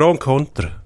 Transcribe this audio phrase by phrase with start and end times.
[0.00, 0.82] Pro und Contra.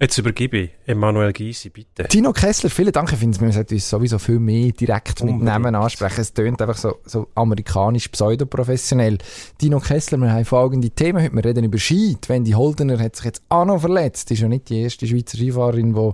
[0.00, 2.04] Jetzt übergebe ich Emanuel Gysi, bitte.
[2.04, 3.12] Tino Kessler, vielen Dank.
[3.12, 5.44] Ich finde, wir sollten uns sowieso viel mehr direkt mit Unbedingt.
[5.44, 6.22] Namen ansprechen.
[6.22, 9.18] Es tönt einfach so, so amerikanisch pseudoprofessionell.
[9.58, 11.34] Tino Kessler, wir haben folgende Themen heute.
[11.34, 12.16] Wir reden über Ski.
[12.16, 14.30] Die Wendy Holdener hat sich jetzt auch noch verletzt.
[14.30, 16.12] Ist ja nicht die erste Schweizer Skifahrerin, die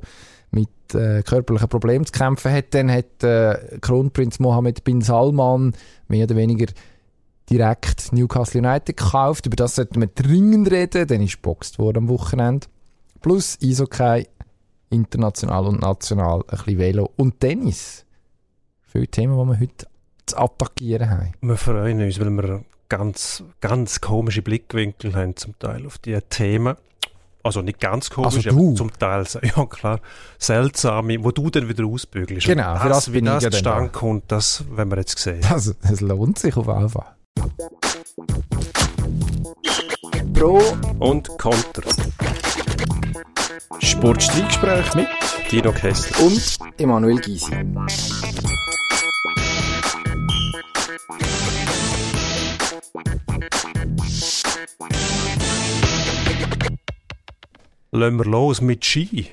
[0.50, 2.74] mit äh, körperlichen Problemen zu kämpfen hat.
[2.74, 5.74] Dann hat äh, Kronprinz Mohammed bin Salman
[6.09, 6.66] mehr oder weniger
[7.50, 9.46] direkt Newcastle United gekauft.
[9.46, 11.06] Über das sollten wir dringend reden.
[11.06, 12.66] Dann ist geboxt worden am Wochenende.
[13.20, 14.26] Plus Eishockey,
[14.90, 18.04] international und national, ein bisschen Velo und Tennis.
[18.82, 19.86] Viele Themen, die wir heute
[20.26, 21.32] zu attackieren haben.
[21.40, 26.76] Wir freuen uns, weil wir ganz, ganz komische Blickwinkel haben zum Teil auf diese Themen.
[27.45, 30.00] Also nicht ganz komisch, Also aber zum Teil, ja klar,
[30.39, 32.47] seltsame, wo du dann wieder ausbügelst.
[32.47, 35.45] Genau, Und für das wie bin ich das zustande kommt, das werden wir jetzt sehen.
[35.50, 37.17] Also, es lohnt sich auf jeden Fall.
[40.34, 40.61] Pro
[40.98, 41.91] und Contra.
[43.78, 45.09] Sportstreitgespräch mit
[45.51, 46.27] Dino Kessler.
[46.27, 47.53] und Emanuel Gysi.
[57.93, 59.29] Lassen wir los mit Ski.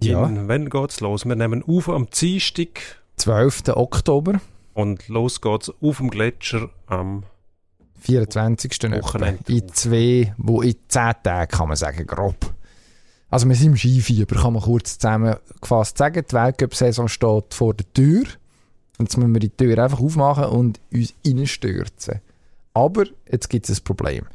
[0.00, 0.26] Ja.
[0.26, 1.24] In, wann geht's los?
[1.24, 3.68] Wir nehmen auf am Dienstag 12.
[3.68, 4.40] Oktober,
[4.74, 7.24] und los geht's auf dem Gletscher am
[8.02, 8.92] 24.
[9.02, 9.40] Wochenende.
[9.46, 12.52] In zwei, wo in 10 Tagen kann man sagen, grob.
[13.30, 16.24] Also wir sind im Skifieber, kann man kurz zusammengefasst sagen.
[16.28, 18.24] Die Weltcup-Saison steht vor der Tür.
[18.98, 22.20] Und jetzt müssen wir die Tür einfach aufmachen und uns reinstürzen.
[22.74, 24.26] Aber jetzt gibt es ein Problem.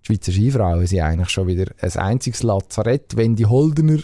[0.00, 3.16] Die Schweizer Skifrauen sind eigentlich schon wieder ein einziges Lazarett.
[3.16, 3.98] Wenn die Holdener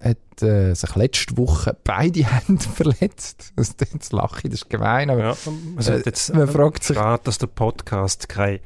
[0.00, 3.52] hat äh, sich letzte Woche beide Hände verletzt.
[3.56, 5.36] Das ist jetzt lache ich, das ist gemein, aber Ja,
[5.74, 8.60] man, sollte jetzt, Äh, man fragt sich- schade, dass der Podcast keinen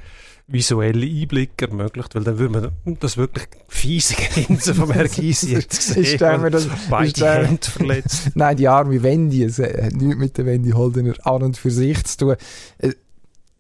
[0.47, 5.81] visuellen Einblick ermöglicht, weil dann würde man das wirklich fiese Grinsen vom Herrn Gysi jetzt
[5.83, 6.19] sehen.
[6.51, 8.31] Das- beide Hände verletzt.
[8.35, 11.71] Nein, die arme Wendy, es äh, hat nichts mit der Wendy Holdener an und für
[11.71, 12.37] sich zu tun.
[12.79, 12.93] Äh,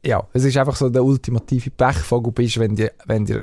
[0.07, 3.43] ja, es ist einfach so der ultimative Pechvogel bist, wenn dir, wenn äh,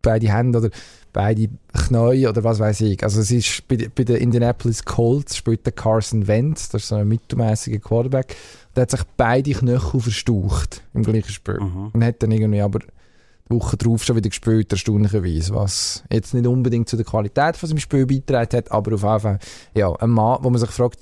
[0.00, 0.70] beide Hände oder
[1.16, 3.02] beide Knie oder was weiß ich.
[3.02, 6.96] Also es ist bei, bei den Indianapolis Colts spielt der Carson Wentz, das ist so
[6.96, 8.36] ein mittelmäßiger Quarterback,
[8.76, 11.58] der hat sich beide Knöchel verstaucht im gleichen Spiel.
[11.58, 11.90] Mhm.
[11.94, 15.54] Und hat dann irgendwie aber die Woche drauf schon wieder gespielt, erstaunlicherweise.
[15.54, 19.20] Was jetzt nicht unbedingt zu der Qualität von seinem Spiel beigetragen hat, aber auf jeden
[19.20, 19.38] Fall,
[19.74, 20.98] ja, ein Mann, wo man sich fragt,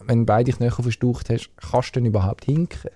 [0.00, 2.90] wenn beide Knöchel verstaucht hast, kannst du denn überhaupt hinken?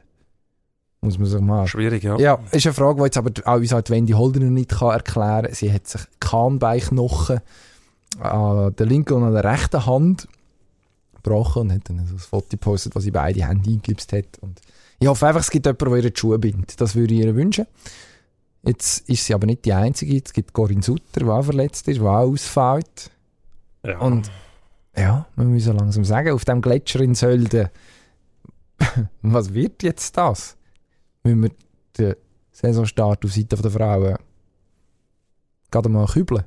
[1.02, 1.66] Muss man sich mal...
[1.66, 2.16] Schwierig, ja.
[2.16, 5.46] Ja, ist eine Frage, die jetzt aber auch uns halt Wendy Holdener nicht kann erklären
[5.46, 5.54] kann.
[5.54, 7.40] Sie hat sich Kahnbeinknochen
[8.20, 10.28] an der linken und an der rechten Hand
[11.14, 14.38] gebrochen und hat dann so ein Foto gepostet, was sie beide Hände eingegipst hat.
[14.40, 14.60] Und
[15.00, 16.80] ich hoffe einfach, es gibt jemanden, der ihre Schuhe bindet.
[16.80, 17.66] Das würde ich ihr wünschen.
[18.62, 20.22] Jetzt ist sie aber nicht die Einzige.
[20.24, 23.10] Es gibt Corinne Sutter, die auch verletzt ist, die auch ausfällt.
[23.84, 23.98] Ja.
[23.98, 24.30] Und
[24.96, 27.70] ja, wir müssen langsam sagen, auf dem Gletscher in Sölden,
[29.22, 30.56] was wird jetzt das?
[31.24, 31.50] Müssen wir
[31.98, 32.14] den
[32.50, 34.16] Saisonstart auf Seite der Frauen
[35.70, 36.44] gerade mal kübeln?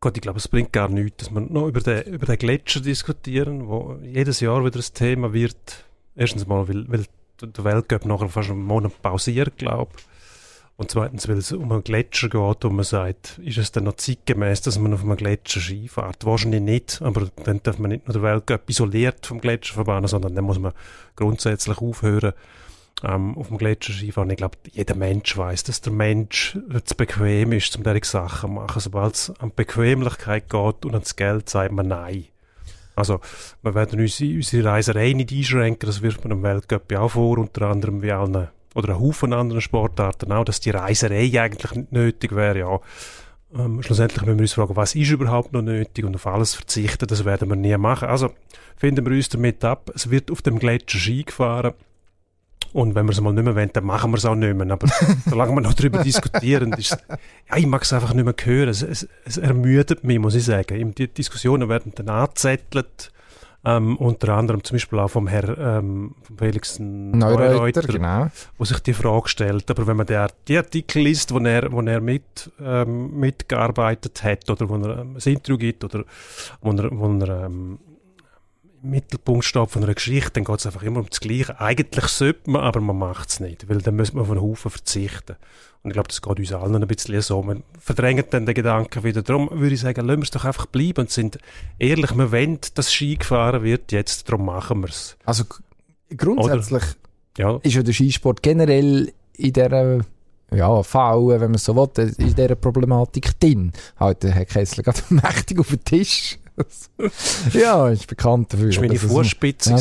[0.00, 2.80] Gott, ich glaube, es bringt gar nichts, dass wir noch über den, über den Gletscher
[2.80, 5.84] diskutieren, wo jedes Jahr wieder ein Thema wird.
[6.14, 7.04] Erstens mal, weil, weil
[7.42, 10.04] der Weltcup nachher fast einen Monat pausiert, glaube ich.
[10.76, 13.96] Und zweitens, weil es um einen Gletscher geht und man sagt, ist es dann noch
[13.96, 16.24] zeitgemäß, dass man auf einem Gletscher Ski fährt?
[16.24, 20.36] Wahrscheinlich nicht, aber dann darf man nicht nur den Weltcup isoliert vom Gletscher verbannen, sondern
[20.36, 20.72] dann muss man
[21.16, 22.32] grundsätzlich aufhören,
[23.04, 24.30] ähm, auf dem Gletscher Skifahren.
[24.30, 28.54] Ich glaube, jeder Mensch weiß, dass der Mensch zu bequem ist, um solche Sachen zu
[28.54, 28.80] machen.
[28.80, 32.26] Sobald es an Bequemlichkeit geht und ans Geld, sagt man Nein.
[32.98, 33.20] Also,
[33.62, 37.68] wir werden unsere, unsere Reiserei nicht einschränken, das wirft man im Weltcup auch vor, unter
[37.68, 42.34] anderem wie allen, oder ein Haufen anderen Sportarten auch, dass die Reiserei eigentlich nicht nötig
[42.34, 42.80] wäre, ja.
[43.54, 47.06] Ähm, schlussendlich müssen wir uns fragen, was ist überhaupt noch nötig und auf alles verzichten,
[47.06, 48.08] das werden wir nie machen.
[48.08, 48.30] Also,
[48.76, 51.74] finden wir uns damit ab, es wird auf dem Gletscher Ski gefahren,
[52.72, 54.70] und wenn wir es mal nicht mehr wollen, dann machen wir es auch nicht mehr.
[54.70, 54.88] Aber
[55.26, 56.96] solange wir noch darüber diskutieren, ist
[57.50, 58.68] ja, ich mag es einfach nicht mehr hören.
[58.68, 60.94] Es, es, es ermüdet mich, muss ich sagen.
[60.94, 63.12] Die Diskussionen werden dann angezettelt.
[63.64, 68.28] Ähm, unter anderem zum Beispiel auch vom Herrn ähm, vom Felix Neureuter, Neureuter, genau.
[68.56, 69.68] wo sich die Frage stellt.
[69.70, 74.48] Aber wenn man der, die Artikel liest, wo er, wo er mit, ähm, mitgearbeitet hat
[74.48, 76.04] oder wo er ähm, ein Interview gibt oder
[76.60, 77.78] wo er, wo er ähm,
[78.82, 81.60] im Mittelpunkt steht von einer Geschichte, dann geht es einfach immer um das Gleiche.
[81.60, 84.70] Eigentlich sollte man, aber man macht es nicht, weil dann müssen wir auf einen Haufen
[84.70, 85.36] verzichten.
[85.82, 87.42] Und ich glaube, das geht uns allen ein bisschen so.
[87.42, 89.22] Man verdrängt dann den Gedanken wieder.
[89.22, 91.38] Darum würde ich sagen, lassen wir es doch einfach bleiben und sind
[91.78, 95.16] ehrlich, wir wollen, dass Ski gefahren wird jetzt, darum machen wir es.
[95.24, 95.44] Also
[96.16, 96.82] grundsätzlich
[97.36, 100.00] Ja, ist ja der Skisport generell in dieser
[100.50, 103.72] ja, Fallen, wenn man so will, in dieser Problematik drin.
[104.00, 106.38] Halt, der Herr Kessler geht mächtig auf den Tisch.
[107.52, 108.66] Ja, ist bekannt dafür.
[108.66, 108.94] Das ist meine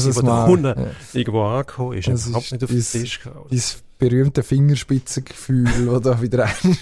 [0.07, 0.87] dass die da mal- unten ja.
[1.13, 2.07] irgendwo angekommen ist.
[2.07, 3.47] Das überhaupt nicht auf den Tisch gehauen.
[3.51, 6.77] Dieses berühmte Fingerspitzengefühl, das da wieder ein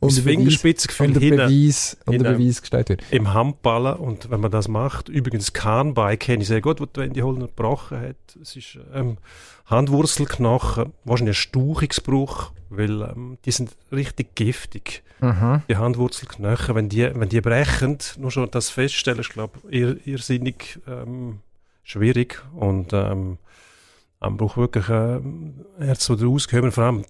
[0.00, 3.02] Und das der Beweis- Fingerspitzengefühl und der Beweis, und der Beweis gestellt wird.
[3.10, 7.20] im Handballen und wenn man das macht, übrigens Kahnbein kenne ich sehr gut, die Wendy
[7.20, 8.16] Hollner gebrochen hat.
[8.40, 9.18] Es ist ähm,
[9.66, 15.02] Handwurzelknochen, wahrscheinlich ein Stauchungsbruch, weil ähm, die sind richtig giftig.
[15.20, 15.62] Mhm.
[15.68, 20.06] Die Handwurzelknochen, wenn die, wenn die brechen, nur schon das feststellen, ist glaube ich ir
[20.06, 21.40] irrsinnig ähm,
[21.82, 23.38] schwierig und ähm,
[24.20, 27.04] man braucht wirklich ähm, Ärzte, die rauskommen, vor allem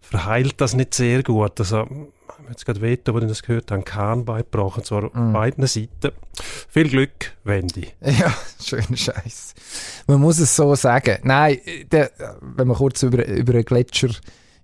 [0.00, 1.58] verheilt das nicht sehr gut.
[1.60, 1.88] Also, ich
[2.38, 5.32] habe jetzt gerade Veto, wo ich das gehört habe, Kahnbein gebrochen, zwar auf Mhm.
[5.32, 6.12] beiden Seiten.
[6.68, 7.88] Viel Glück, Wendy.
[8.00, 9.54] Ja, schöner Scheiß.
[10.06, 11.18] Man muss es so sagen.
[11.22, 11.58] Nein,
[11.92, 12.10] der,
[12.40, 14.10] wenn man kurz über, über einen Gletscher,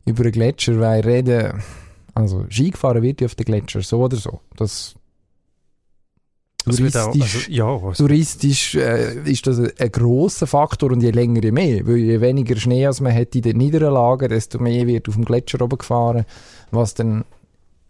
[0.04, 1.62] über einen Gletscher reden,
[2.14, 4.40] also Ski gefahren wird ja auf den Gletscher, so oder so.
[4.56, 4.94] Das
[6.66, 11.42] Wird auch, touristisch, also, ja, touristisch äh, ist das ein, grosser Faktor und je länger,
[11.42, 11.86] je mehr.
[11.86, 15.24] Weil je weniger Schnee als man hat in den Niederlagen, desto mehr wird auf dem
[15.24, 16.24] Gletscher oben gefahren,
[16.72, 17.24] was dann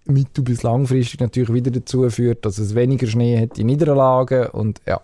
[0.04, 4.80] mittel- bis langfristig natürlich wieder dazu führt, dass es weniger Schnee hat in Niederlagen und
[4.86, 5.00] ja,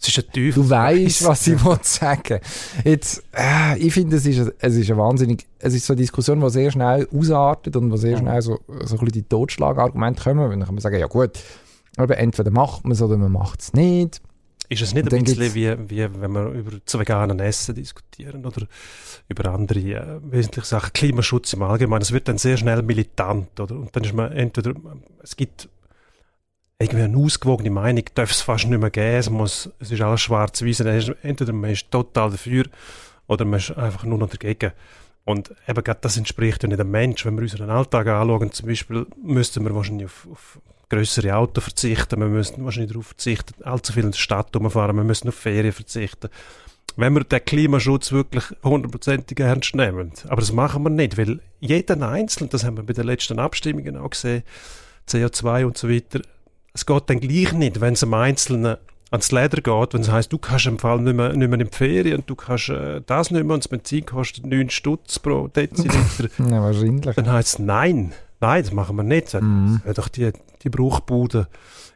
[0.00, 0.62] es ist ein Teufel.
[0.62, 2.40] Du weißt, was ich will sagen.
[2.84, 6.40] Jetzt, äh, ich finde, es ist, es ist eine wahnsinnig, es ist so eine Diskussion,
[6.40, 10.44] die sehr schnell ausartet und wo sehr schnell so, so ein bisschen die Totschlagargumente kommen.
[10.44, 11.38] Und dann kann man sagen, ja gut,
[11.96, 14.20] aber entweder macht man es oder man macht es nicht.
[14.68, 18.66] Ist es nicht ein bisschen wie, wie wenn wir über das vegane Essen diskutieren oder
[19.28, 23.76] über andere äh, wesentliche Sachen, Klimaschutz im Allgemeinen, es wird dann sehr schnell militant, oder?
[23.76, 24.74] Und dann ist man entweder,
[25.22, 25.68] es gibt
[26.80, 30.20] irgendwie eine ausgewogene Meinung, darf es fast nicht mehr geben, es, muss, es ist alles
[30.22, 30.80] schwarz-weiß,
[31.22, 32.64] entweder man ist total dafür
[33.28, 34.72] oder man ist einfach nur noch dagegen.
[35.24, 37.24] Und eben gerade das entspricht ja nicht dem Mensch.
[37.24, 42.20] Wenn wir unseren Alltag anschauen, zum Beispiel, müssten wir wahrscheinlich auf, auf größere Autos verzichten,
[42.20, 45.72] wir müssen wahrscheinlich darauf verzichten, allzu viel in der Stadt rumfahren, wir müssen auf Ferien
[45.72, 46.28] verzichten.
[46.96, 50.12] Wenn wir den Klimaschutz wirklich hundertprozentig ernst nehmen.
[50.28, 53.96] Aber das machen wir nicht, weil jeder Einzelne, das haben wir bei den letzten Abstimmungen
[53.96, 54.44] auch gesehen,
[55.08, 56.20] CO2 und so weiter,
[56.72, 58.76] es geht dann gleich nicht, wenn es einem Einzelnen
[59.10, 61.68] ans Leder geht, wenn es heisst, du kannst im Fall nicht mehr, nicht mehr in
[61.68, 65.18] die Ferien und du kannst äh, das nicht mehr und das Benzin kostet 9 Stutz
[65.18, 67.14] pro Deziliter, Ja, wahrscheinlich.
[67.14, 69.34] dann heisst es nein, nein, das machen wir nicht.
[69.34, 69.80] Mhm.
[69.84, 71.48] ja, doch die, die Bruchbude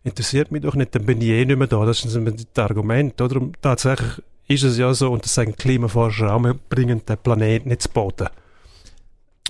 [0.04, 1.84] interessiert mich doch nicht, dann bin ich eh nicht mehr da.
[1.84, 3.40] Das sind das Argument, oder?
[3.40, 7.68] Und tatsächlich ist es ja so, und das sagen Klimaforscher auch, wir bringen den Planeten
[7.68, 8.28] nicht zu Boden.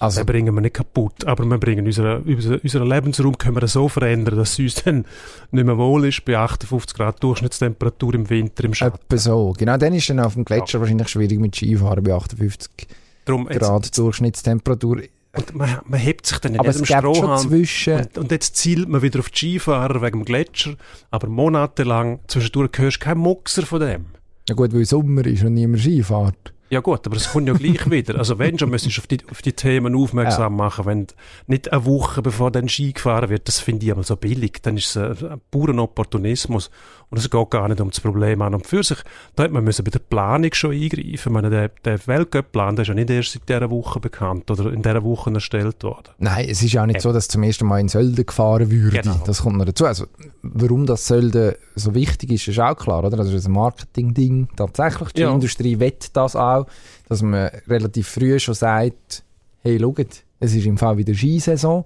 [0.00, 3.87] Also, Den bringen wir nicht kaputt, aber wir bringen unseren, unseren, Lebensraum können wir so
[3.87, 5.04] verändern, dass es uns dann
[5.50, 8.98] nicht mehr wohl ist bei 58 Grad Durchschnittstemperatur im Winter im Schatten.
[9.04, 9.54] etwa so.
[9.58, 12.88] Genau, dann ist dann auf dem Gletscher wahrscheinlich schwierig mit Skifahren bei 58
[13.26, 15.02] Darum jetzt, Grad Durchschnittstemperatur.
[15.36, 17.94] Und man, man hebt sich dann in Aber jedem Strohhalm zwischen...
[17.94, 20.74] Und, und jetzt zielt man wieder auf die Skifahrer wegen dem Gletscher,
[21.10, 24.06] aber monatelang zwischendurch hörst du keinen Muxer von dem.
[24.48, 26.52] Ja gut, weil Sommer ist und niemand Skifahrt.
[26.70, 28.17] Ja gut, aber es kommt ja gleich wieder.
[28.19, 30.87] Also wenn schon, müsstest du auf die, auf die Themen aufmerksam machen.
[30.87, 31.06] Wenn
[31.49, 34.62] nicht eine Woche bevor dann Ski gefahren wird, das finde ich aber so billig.
[34.62, 36.70] Dann ist es ein, purer Opportunismus.
[37.11, 38.99] Und es geht gar nicht um das Problem an und für sich.
[39.34, 41.11] Da hätte man müssen bei der Planung schon eingreifen.
[41.12, 44.73] Ich meine, der, der Weltcup-Plan, der ist ja nicht erst seit dieser Woche bekannt oder
[44.73, 46.11] in dieser Woche erstellt worden.
[46.19, 49.00] Nein, es ist ja auch nicht so, dass zum ersten Mal in Sölden gefahren würde.
[49.00, 49.20] Genau.
[49.26, 49.87] Das kommt noch dazu.
[49.87, 50.06] Also,
[50.42, 53.16] warum das Sölden so wichtig ist, ist auch klar, oder?
[53.16, 54.49] Das ist ein Marketing-Ding.
[54.54, 55.33] Tatsächlich, die Ja.
[55.33, 56.60] Industrie wett das auch,
[57.09, 59.25] dass man relativ früh schon sagt,
[59.62, 61.85] hey, schaut, es ist im Fall wieder Skisaison.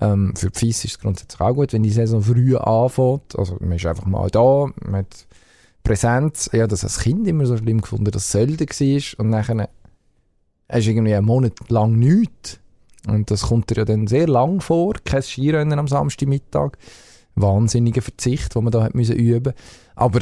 [0.00, 3.38] Ähm, für die FIS ist es grundsätzlich auch gut, wenn die Saison früh anfängt.
[3.38, 5.26] Also, man ist einfach mal da, man hat
[5.84, 6.50] Präsenz.
[6.52, 9.68] Habe das als Kind immer so schlimm gefunden, dass es Sölden war und nachher
[10.68, 12.58] ist irgendwie einen Monat lang nichts.
[13.06, 16.72] Und das kommt dir ja dann sehr lang vor, kein Skirennen am Samstagmittag.
[17.34, 19.54] Wahnsinniger Verzicht, den man da hat müssen üben
[19.94, 20.20] Aber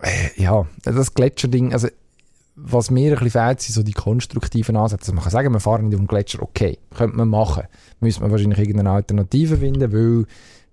[0.00, 1.88] äh, ja, das Gletscherding, also
[2.56, 5.02] was mir ein bisschen fehlt, sind so die konstruktiven Ansätze.
[5.02, 7.64] Also man kann sagen, wir fahren nicht um den Gletscher, okay, könnte man machen.
[8.00, 10.26] Müsste man wahrscheinlich irgendeine Alternative finden, weil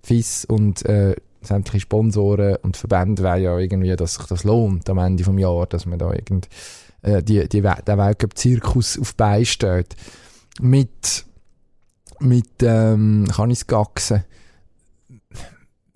[0.04, 5.00] FIS und äh, sämtliche Sponsoren und Verbände wollen ja irgendwie, dass sich das lohnt am
[5.00, 6.50] Ende des Jahres, dass man da irgend
[7.02, 9.96] äh, die, die, den Weltcup-Zirkus auf die Beine stellt.
[10.60, 11.26] Mit,
[12.20, 14.24] mit ähm, kann ich es gaxen,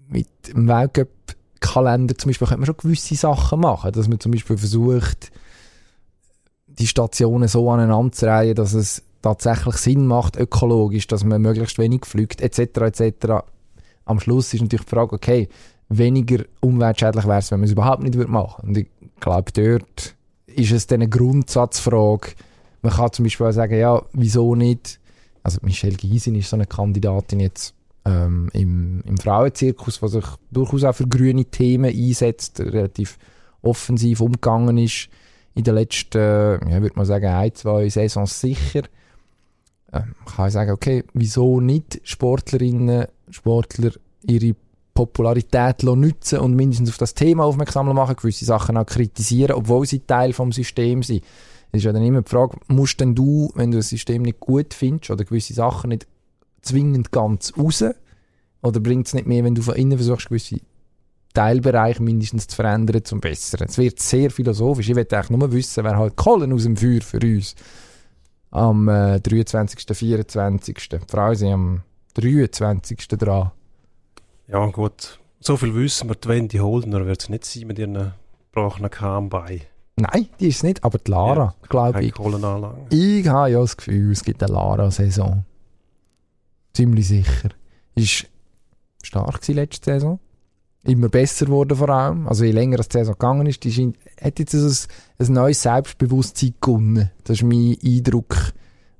[0.08, 4.58] mit dem Weltcup-Kalender zum Beispiel könnte man schon gewisse Sachen machen, dass man zum Beispiel
[4.58, 5.32] versucht,
[6.79, 11.77] die Stationen so aneinander zu reihen, dass es tatsächlich Sinn macht, ökologisch, dass man möglichst
[11.79, 13.46] wenig fliegt, etc., etc.
[14.05, 15.50] Am Schluss ist natürlich die Frage, okay,
[15.89, 18.88] weniger umweltschädlich wäre es, wenn man es überhaupt nicht würde machen Und ich
[19.20, 20.15] glaube, dort
[20.46, 22.34] ist es dann eine Grundsatzfrage,
[22.82, 25.00] man kann zum Beispiel auch sagen, ja, wieso nicht,
[25.41, 27.74] also Michelle Gysin ist so eine Kandidatin jetzt
[28.05, 33.17] ähm, im, im Frauenzirkus, die sich durchaus auch für grüne Themen einsetzt, relativ
[33.63, 35.10] offensiv umgegangen ist
[35.56, 36.20] in den letzten,
[36.70, 38.84] ja, würde man sagen, ein, zwei Saisons sicher.
[39.94, 43.92] Ähm, kann ich sagen, okay, wieso nicht Sportlerinnen, Sportler
[44.24, 44.56] ihre
[44.94, 50.00] Popularität nutzen und mindestens auf das Thema aufmerksam machen, gewisse Sachen auch kritisieren, obwohl sie
[50.00, 51.24] Teil vom System sind.
[51.72, 54.40] Es ist ja dann immer die Frage, musst denn du, wenn du das System nicht
[54.40, 56.08] gut findest oder gewisse Sachen nicht
[56.62, 57.84] zwingend ganz raus,
[58.62, 60.60] oder bringt es nicht mehr, wenn du von innen versuchst, gewisse
[61.36, 63.68] Teilbereiche mindestens zu verändern zum Besseren?
[63.68, 64.89] Es wird sehr philosophisch.
[64.89, 67.54] Ich möchte eigentlich nur wissen, wer halt Kohlen aus dem Feuer für uns
[68.50, 70.89] am äh, 23., 24.
[70.89, 71.82] Die Frauen sind am
[72.15, 73.08] 23.
[73.10, 73.51] dran.
[74.48, 75.20] Ja, gut.
[75.39, 78.13] So viel wissen wir, die Wendy Holdner wird es nicht sein mit ihren
[78.51, 79.62] gebrochenen Kamm bei.
[79.98, 82.13] Nein, die ist es nicht, aber die Lara, Ja, glaube ich.
[82.89, 85.46] Ich habe ja das Gefühl, es gibt eine Lara-Saison.
[86.74, 87.50] Ziemlich sicher.
[87.96, 88.27] Ist
[89.04, 90.20] stark gewesen letzte Saison.
[90.86, 92.27] Immer besser geworden vor allem.
[92.27, 96.54] Also je länger das Saison gegangen ist, die scheint, hat jetzt ein, ein neues Selbstbewusstsein
[96.62, 97.10] gewonnen.
[97.24, 98.54] Das ist mein Eindruck,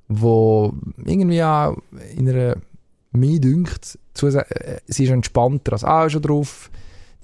[0.08, 0.74] wo
[1.04, 1.76] irgendwie auch
[2.16, 2.56] in einer,
[3.12, 6.70] mir dünkt, äh, sie ist entspannter als auch schon drauf.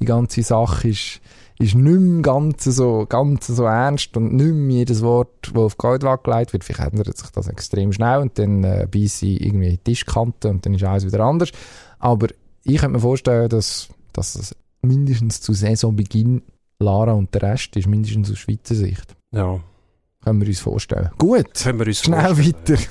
[0.01, 1.21] Die ganze Sache ist,
[1.59, 5.79] ist nicht mehr ganz so, ganz so ernst und nicht mehr jedes Wort, das auf
[5.79, 6.65] Goldwaage gelegt wird.
[6.65, 10.65] Vielleicht ändert sich das extrem schnell und dann äh, beißt sie irgendwie die Tischkante und
[10.65, 11.51] dann ist alles wieder anders.
[11.99, 12.29] Aber
[12.65, 16.43] ich könnte mir vorstellen, dass, dass es mindestens zu Saisonbeginn
[16.79, 19.15] Lara und der Rest ist, mindestens aus Schweizer Sicht.
[19.33, 19.61] Ja,
[20.25, 21.11] Können wir uns vorstellen.
[21.19, 22.55] Gut, können wir uns schnell vorstellen.
[22.67, 22.83] weiter.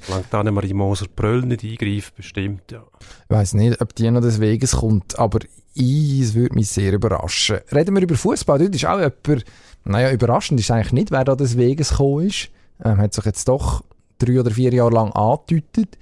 [0.00, 2.84] Solange da nicht Marie Moser Pröll nicht eingreift, bestimmt, ja.
[3.00, 5.40] Ich weiss nicht, ob die noch des Weges kommt, aber
[5.74, 7.58] ich, es würde mich sehr überraschen.
[7.72, 8.58] Reden wir über Fußball.
[8.58, 9.44] Dort ist auch jemand,
[9.84, 12.50] naja, überraschend ist eigentlich nicht, wer da des Weges gekommen ist.
[12.84, 13.82] Ähm, hat sich jetzt doch
[14.18, 15.98] drei oder vier Jahre lang angedeutet.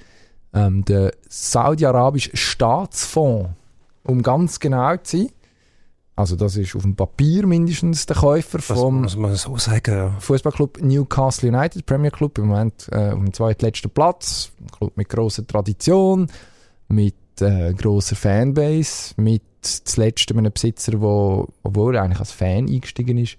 [0.53, 3.51] Ähm, der Saudi-Arabische Staatsfonds,
[4.07, 5.31] um ganz genau zu sein.
[6.19, 9.95] Also das ist auf dem Papier mindestens der Käufer Das vom muss man so sagen,
[9.95, 10.11] ja.
[10.19, 14.51] Fußballclub Newcastle United, Premier Club, im Moment äh, auf dem zweitletzten Platz.
[14.59, 16.29] Ein Club mit grosser Tradition,
[16.89, 23.19] mit äh, grosser Fanbase, mit zuletzt einem Besitzer, wo, obwohl er eigentlich als Fan eingestiegen
[23.19, 23.37] ist,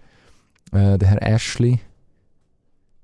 [0.72, 1.80] äh, der Herr Ashley,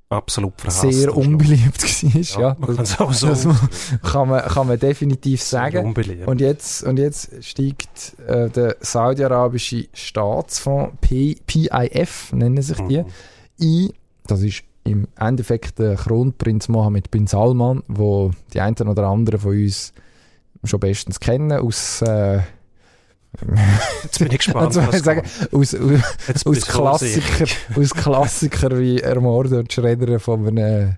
[0.09, 0.81] Absolut verhasst.
[0.93, 1.81] sehr unbeliebt
[2.35, 2.41] war.
[2.41, 3.47] Ja, man kann es auch so das
[4.03, 5.85] kann, man, kann man definitiv sagen.
[5.87, 6.27] unbeliebt.
[6.27, 13.05] Und jetzt, und jetzt steigt äh, der saudi-arabische Staatsfonds, P PIF nennen sich die, Mhm.
[13.61, 13.89] ein.
[14.27, 19.51] Das ist im Endeffekt der Kronprinz Mohammed bin Salman, wo die einen oder anderen von
[19.51, 19.93] uns
[20.63, 22.39] schon bestens kennen, aus, äh,
[24.03, 24.77] Jetzt bin ich gespannt.
[24.77, 26.61] also, sagen, aus, aus, aus.
[26.67, 30.95] Klassiker, aus Klassiker wie Ermorden und Schreddern von einem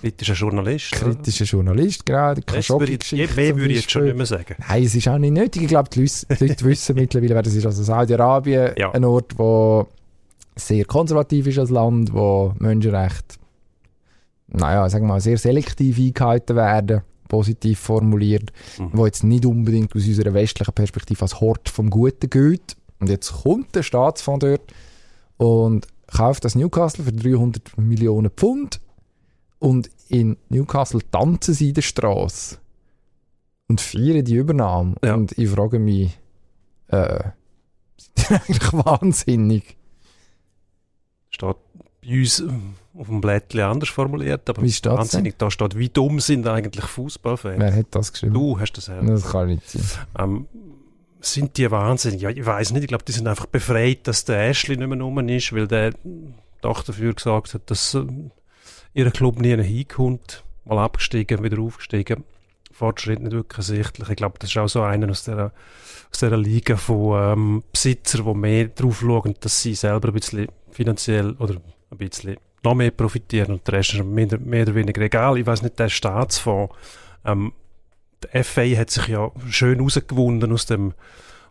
[0.00, 0.94] Kritischer Journalist.
[1.02, 1.12] oder?
[1.14, 4.54] kritischen Journalist, genau, die Khashoggi-Geschichte mehr würde ich jetzt schon nicht mehr sagen.
[4.66, 5.62] Nein, es ist auch nicht nötig.
[5.62, 7.66] Ich glaube, die Leute, die Leute wissen mittlerweile, wer das ist.
[7.66, 8.92] Also Saudi-Arabien, Ja.
[8.92, 9.86] ein Ort, wo
[10.56, 13.36] sehr konservativ ist als Land, wo Menschenrechte,
[14.48, 18.90] naja, sagen wir mal, sehr selektiv eingehalten werden, positiv formuliert, Mhm.
[18.92, 22.76] wo jetzt nicht unbedingt aus unserer westlichen Perspektive als Hort vom Guten gilt.
[22.98, 24.74] Und jetzt kommt der Staatsfonds dort
[25.38, 28.80] und kauft das Newcastle für 300 Millionen Pfund
[29.58, 32.58] und in Newcastle tanzen sie in der Straße
[33.68, 34.96] und feiern die Übernahme.
[35.04, 35.14] Ja.
[35.14, 36.18] Und ich frage mich,
[36.88, 37.20] äh,
[37.96, 39.76] sind die eigentlich wahnsinnig?
[41.30, 41.56] Steht
[42.02, 42.42] bei uns
[42.94, 47.58] auf dem Blättchen anders formuliert, aber Wie wahnsinnig, da steht, wie dumm sind eigentlich Fußballfans.
[47.58, 48.34] Wer hat das geschrieben?
[48.34, 49.02] Du hast das her.
[49.02, 49.82] Das kann nicht sein.
[50.18, 50.46] Ähm,
[51.20, 52.22] sind die wahnsinnig?
[52.22, 52.82] Ja, ich weiß nicht.
[52.82, 55.92] Ich glaube, die sind einfach befreit, dass der Ashley nicht mehr rum ist, weil der
[56.62, 58.06] doch dafür gesagt hat, dass äh,
[58.94, 60.42] ihr Club nie hinkommt.
[60.64, 62.24] Mal abgestiegen, wieder aufgestiegen.
[62.72, 64.08] Fortschritt nicht wirklich ersichtlich.
[64.08, 65.52] Ich glaube, das ist auch so einer aus dieser,
[66.10, 70.48] aus dieser Liga von ähm, Besitzern, die mehr drauf schauen, dass sie selber ein bisschen
[70.70, 71.56] finanziell oder
[71.90, 75.38] ein bisschen noch mehr profitieren und der Rest ist mehr, mehr oder weniger egal.
[75.38, 76.74] Ich weiß nicht, der Staatsfonds,
[77.24, 77.52] ähm,
[78.22, 80.92] der FA hat sich ja schön rausgewunden aus dem,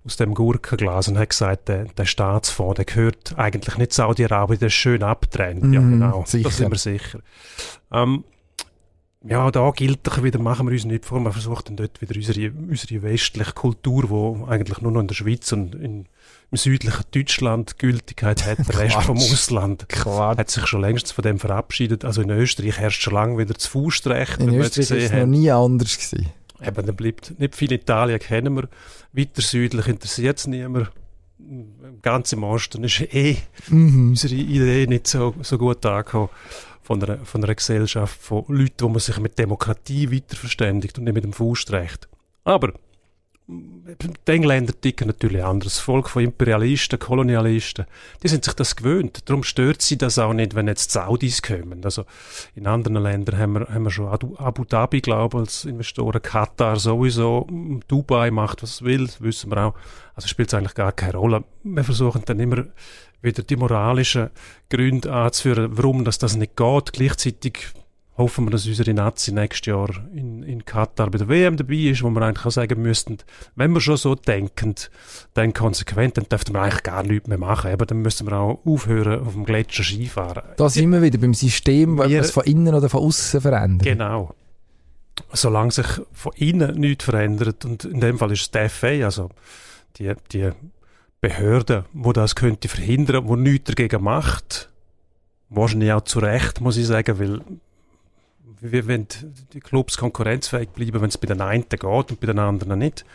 [0.05, 4.67] aus dem Gurkenglas und hat gesagt, der, der Staatsfonds, der gehört eigentlich nicht Saudi-Arabien, der
[4.67, 5.73] ist schön abgetrennt.
[5.73, 6.23] ja, Mhm, genau.
[6.27, 6.49] sicher.
[6.49, 7.19] Da sind wir sicher.
[7.91, 8.23] Ähm,
[9.25, 12.15] ja, da gilt doch wieder, machen wir uns nicht vor, man versucht dann dort wieder
[12.15, 14.03] unsere, unsere westliche Kultur,
[14.45, 16.05] die eigentlich nur noch in der Schweiz und in,
[16.51, 19.31] im südlichen Deutschland Gültigkeit hat, der Rest vom Quatsch.
[19.33, 20.37] Ausland Klar.
[20.37, 22.05] hat sich schon längst von dem verabschiedet.
[22.05, 25.51] Also in Österreich herrscht schon lange wieder das Faustrecht, In Österreich war es noch nie
[25.51, 25.97] anders.
[25.97, 26.29] Gewesen.
[26.61, 28.67] Eben, dann bleibt nicht viel Italien kennen wir.
[29.13, 30.91] Weiter südlich interessiert es niemand.
[32.01, 33.37] Ganz im Osten ist eh
[33.69, 34.09] Mhm.
[34.09, 36.29] unsere Idee nicht so, so gut angekommen.
[36.89, 41.03] Von einer, von einer Gesellschaft, von Leuten, wo man sich mit Demokratie weiter verständigt und
[41.03, 42.09] nicht mit dem Fuß recht.
[42.43, 42.73] Aber
[43.47, 45.77] die Engländer ticken natürlich anders.
[45.77, 47.85] Volk von Imperialisten, Kolonialisten,
[48.23, 49.29] die sind sich das gewöhnt.
[49.29, 51.81] Darum stört sie das auch nicht, wenn jetzt Saudis kommen.
[51.83, 52.05] Also
[52.55, 56.77] in anderen Ländern haben wir, haben wir schon Abu Dhabi, glaube ich, als Investoren, Katar
[56.77, 57.45] sowieso,
[57.87, 59.75] Dubai macht, was will, wissen wir auch.
[60.15, 61.43] Also spielt es eigentlich gar keine Rolle.
[61.63, 62.65] Wir versuchen dann immer
[63.21, 64.29] wieder die moralischen
[64.69, 66.93] Gründe anzuführen, warum das, das nicht geht.
[66.93, 67.73] Gleichzeitig
[68.19, 72.03] hoffen wir, dass unsere Nazi nächstes Jahr in, in Katar bei der WM dabei ist,
[72.03, 73.17] wo wir eigentlich auch sagen müssten,
[73.55, 74.75] wenn wir schon so denken,
[75.33, 77.71] dann konsequent, dann dürften wir eigentlich gar nichts mehr machen.
[77.71, 80.43] Aber dann müssen wir auch aufhören, auf dem Gletscher Skifahren.
[80.57, 83.87] Da sind wir wieder beim System, wir, was von innen oder von außen verändert.
[83.87, 84.35] Genau.
[85.33, 89.29] Solange sich von innen nichts verändert, und in dem Fall ist es die FA, also
[89.97, 90.51] die, die
[91.21, 94.69] Behörde, wo das könnte verhindern, wo nichts dagegen macht,
[95.49, 97.41] wahrscheinlich auch zu Recht, muss ich sagen, weil
[98.61, 99.07] wie wenn
[99.53, 103.05] die Clubs konkurrenzfähig bleiben, wenn es bei den einen geht und bei den anderen nicht.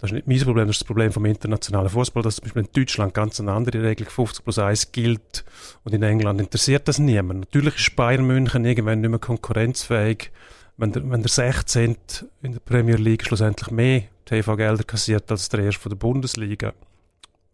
[0.00, 2.62] Das ist nicht mein Problem, das ist das Problem vom internationalen Fußball, dass zum Beispiel
[2.62, 5.44] in Deutschland ganz eine andere Regel 50 plus 1 gilt
[5.84, 7.40] und in England interessiert das niemand.
[7.40, 10.32] Natürlich ist Bayern München irgendwann nicht mehr konkurrenzfähig,
[10.76, 11.96] wenn der, wenn der 16.
[12.42, 16.72] in der Premier League schlussendlich mehr TV-Gelder kassiert als der erste von der Bundesliga.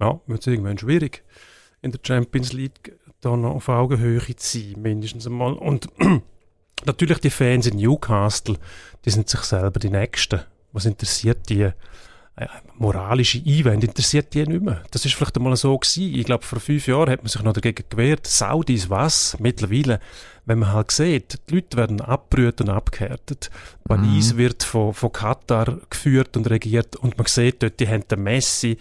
[0.00, 1.25] Ja, wird es irgendwann schwierig,
[1.83, 5.55] in der Champions League da noch auf Augenhöhe zu sein, mindestens einmal.
[5.55, 5.88] Und
[6.85, 8.57] Natürlich die Fans in Newcastle,
[9.05, 10.40] die sind sich selber die Nächsten.
[10.73, 11.62] Was interessiert die?
[11.62, 14.85] Äh, moralische Einwände interessiert die nicht mehr.
[14.93, 16.14] Das ist vielleicht einmal so gewesen.
[16.14, 18.28] Ich glaube, vor fünf Jahren hat man sich noch dagegen gewehrt.
[18.28, 19.37] Saudis was?
[19.40, 19.99] Mittlerweile,
[20.47, 23.50] wenn man halt sieht, die Leute werden abgerührt und abgehärtet.
[23.85, 24.38] Paris mhm.
[24.38, 28.78] wird von, von Katar geführt und regiert und man sieht dort, die haben den Messi,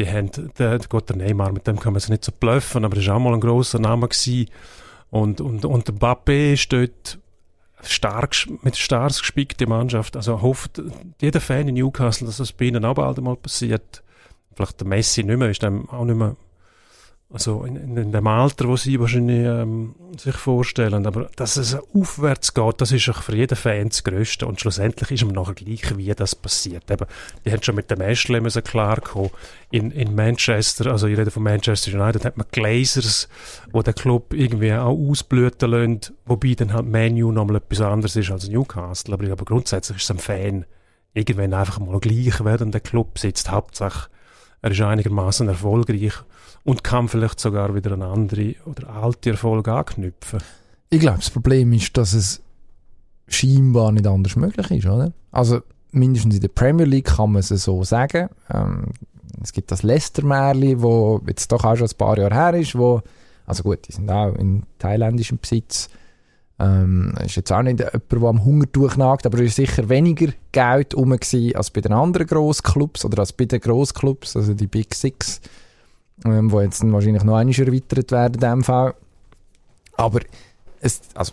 [0.00, 2.96] die haben, den, Gott, der Neymar, mit dem kann man sich nicht so bluffen, aber
[2.96, 4.48] das war auch mal ein grosser Name gewesen.
[5.10, 7.18] Und, und, und der Mbappé dort
[7.82, 10.16] stark, mit Stars gespickte Mannschaft.
[10.16, 10.82] Also hofft
[11.20, 14.02] jeder Fan in Newcastle, dass das bei ihnen auch bald mal passiert.
[14.54, 16.36] Vielleicht der Messi nicht mehr, ist dem auch nicht mehr
[17.32, 21.06] also in, in, dem Alter, wo sie wahrscheinlich ähm, sich vorstellen.
[21.06, 24.46] Aber dass es aufwärts geht, das ist für jeden Fan das Größte.
[24.46, 26.90] Und schlussendlich ist man nachher gleich, wie das passiert.
[26.90, 27.06] Eben,
[27.44, 29.30] die haben schon mit dem Ashley müssen klarkommen.
[29.70, 33.28] In, in Manchester, also ich rede von Manchester United, hat man Glazers,
[33.70, 38.32] wo der Club irgendwie auch ausblüten lassen, wobei dann halt Menu nochmal etwas anderes ist
[38.32, 39.14] als Newcastle.
[39.14, 40.64] Aber, aber grundsätzlich ist es ein Fan
[41.14, 43.50] irgendwann einfach mal gleich, wer der Club sitzt.
[43.50, 44.08] Hauptsache,
[44.62, 46.12] er ist einigermaßen erfolgreich
[46.64, 50.40] und kann vielleicht sogar wieder an andere oder alte Erfolge anknüpfen.
[50.90, 52.42] Ich glaube, das Problem ist, dass es
[53.28, 55.12] scheinbar nicht anders möglich ist, oder?
[55.30, 55.60] Also
[55.92, 58.28] mindestens in der Premier League kann man es so sagen.
[58.52, 58.86] Ähm,
[59.42, 63.00] es gibt das Leicester-Märli, wo jetzt doch auch schon ein paar Jahre her ist, wo,
[63.46, 65.88] also gut, die sind auch in thailändischem Besitz.
[66.60, 70.32] Ähm, ist jetzt auch nicht jemand, der am Hungertuch nagt, aber es ist sicher weniger
[70.52, 74.94] Geld rum als bei den anderen Grossclubs oder als bei den Grossclubs, also die Big
[74.94, 75.40] Six
[76.24, 78.94] ähm, wo jetzt wahrscheinlich noch einmal erweitert werden in dem Fall.
[79.96, 80.20] Aber
[80.80, 81.32] es, also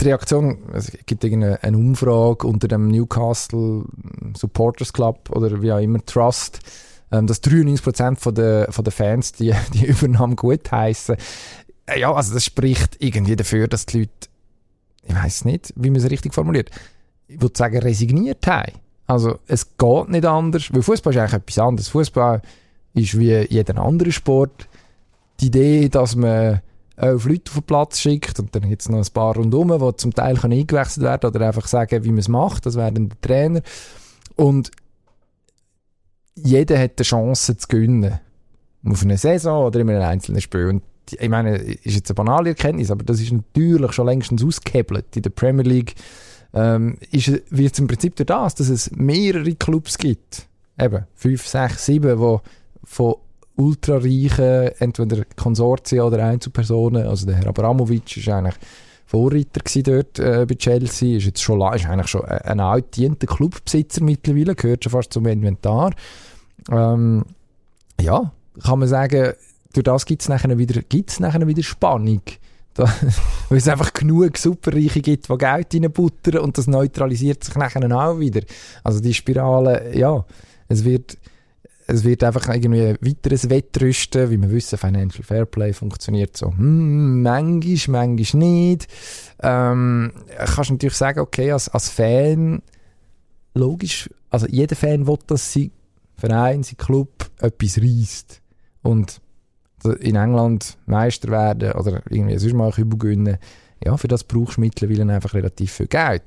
[0.00, 3.84] die Reaktion, es gibt eine Umfrage unter dem Newcastle
[4.36, 6.60] Supporters Club oder wie auch immer, Trust,
[7.10, 11.16] ähm, dass 93% von der, von der Fans die, die Übernahme gut heißen.
[11.86, 14.28] Äh, ja, also das spricht irgendwie dafür, dass die Leute,
[15.04, 16.70] ich weiß nicht, wie man es richtig formuliert,
[17.28, 18.72] ich würde sagen, resigniert haben.
[19.06, 21.88] Also es geht nicht anders, weil Fußball ist eigentlich etwas anderes.
[21.88, 22.42] Fußball
[22.94, 24.68] ist wie jeder andere Sport.
[25.40, 26.60] Die Idee, dass man
[26.96, 29.96] elf Leute auf den Platz schickt und dann gibt es noch ein paar rundherum, die
[29.96, 33.08] zum Teil können eingewechselt werden oder einfach sagen, wie man es macht, das wäre dann
[33.08, 33.62] der Trainer.
[34.36, 34.70] Und
[36.34, 38.20] jeder hat die Chance zu gewinnen.
[38.84, 40.66] Auf einer Saison oder in einem einzelnen Spiel.
[40.66, 45.16] Und ich meine, ist jetzt eine banale Erkenntnis, aber das ist natürlich schon längstens ausgehebelt.
[45.16, 45.94] In der Premier League
[46.54, 50.46] ähm, wird es im Prinzip durch das, dass es mehrere Clubs gibt.
[50.78, 52.38] Eben, fünf, sechs, sieben, die
[52.84, 53.14] von
[53.56, 57.06] ultrareichen, entweder Konsortien oder Einzelpersonen.
[57.06, 58.54] Also der Herr Abramovic ist eigentlich
[59.06, 64.54] Vorreiter dort äh, bei Chelsea, ist jetzt schon ist eigentlich schon ein altdienter Clubbesitzer mittlerweile,
[64.54, 65.92] gehört schon fast zum Inventar.
[66.70, 67.24] Ähm,
[68.00, 69.34] ja, kann man sagen,
[69.72, 72.22] durch das gibt es nachher wieder, gibt's nachher wieder Spannung.
[72.74, 72.84] Da,
[73.50, 78.18] weil es einfach genug Superreiche gibt, die Geld reinbuttern und das neutralisiert sich nachher auch
[78.18, 78.40] wieder.
[78.82, 80.24] Also die Spirale, ja,
[80.68, 81.18] es wird
[81.86, 87.22] es wird einfach irgendwie ein weiteres Wettrüsten, wie wir wissen, Financial Fairplay funktioniert so, hm,
[87.22, 88.88] manchmal, manchmal nicht.
[89.42, 90.12] Ähm,
[90.54, 92.62] kannst natürlich sagen, okay, als, als Fan,
[93.54, 95.70] logisch, also jeder Fan will, dass sein
[96.16, 98.40] Verein, sein Club etwas reißt.
[98.82, 99.20] Und
[99.84, 103.38] in England Meister werden oder irgendwie sonst mal gewinnen,
[103.84, 106.22] ja, für das brauchst du mittlerweile einfach relativ viel Geld.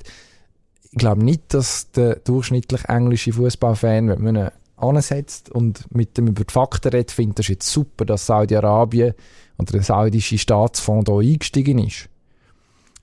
[0.92, 6.28] Ich glaube nicht, dass der durchschnittliche englische Fußballfan, wenn man ihn ansetzt und mit dem
[6.28, 9.14] über die Fakten redet, findet, das jetzt super, dass Saudi-Arabien
[9.58, 12.10] oder der saudische Staatsfonds da eingestiegen ist.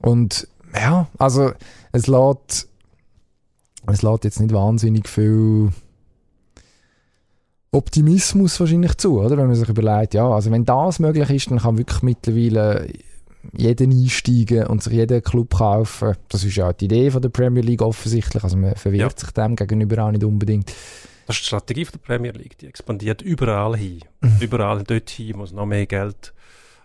[0.00, 1.52] Und ja, also
[1.92, 2.66] es lädt,
[3.86, 5.70] es lädt jetzt nicht wahnsinnig viel
[7.72, 9.36] Optimismus wahrscheinlich zu, oder?
[9.36, 12.86] Wenn man sich überlegt, ja, also wenn das möglich ist, dann kann wirklich mittlerweile
[13.56, 16.14] jeder einsteigen und sich jeden Club kaufen.
[16.28, 18.44] Das ist ja auch die Idee von der Premier League offensichtlich.
[18.44, 19.18] Also man verwehrt ja.
[19.18, 20.72] sich dem gegenüber auch nicht unbedingt.
[21.26, 22.58] Das ist die Strategie von der Premier League.
[22.58, 24.00] Die expandiert überall hin.
[24.20, 24.36] Mhm.
[24.40, 26.34] Überall dort hin, wo es noch mehr Geld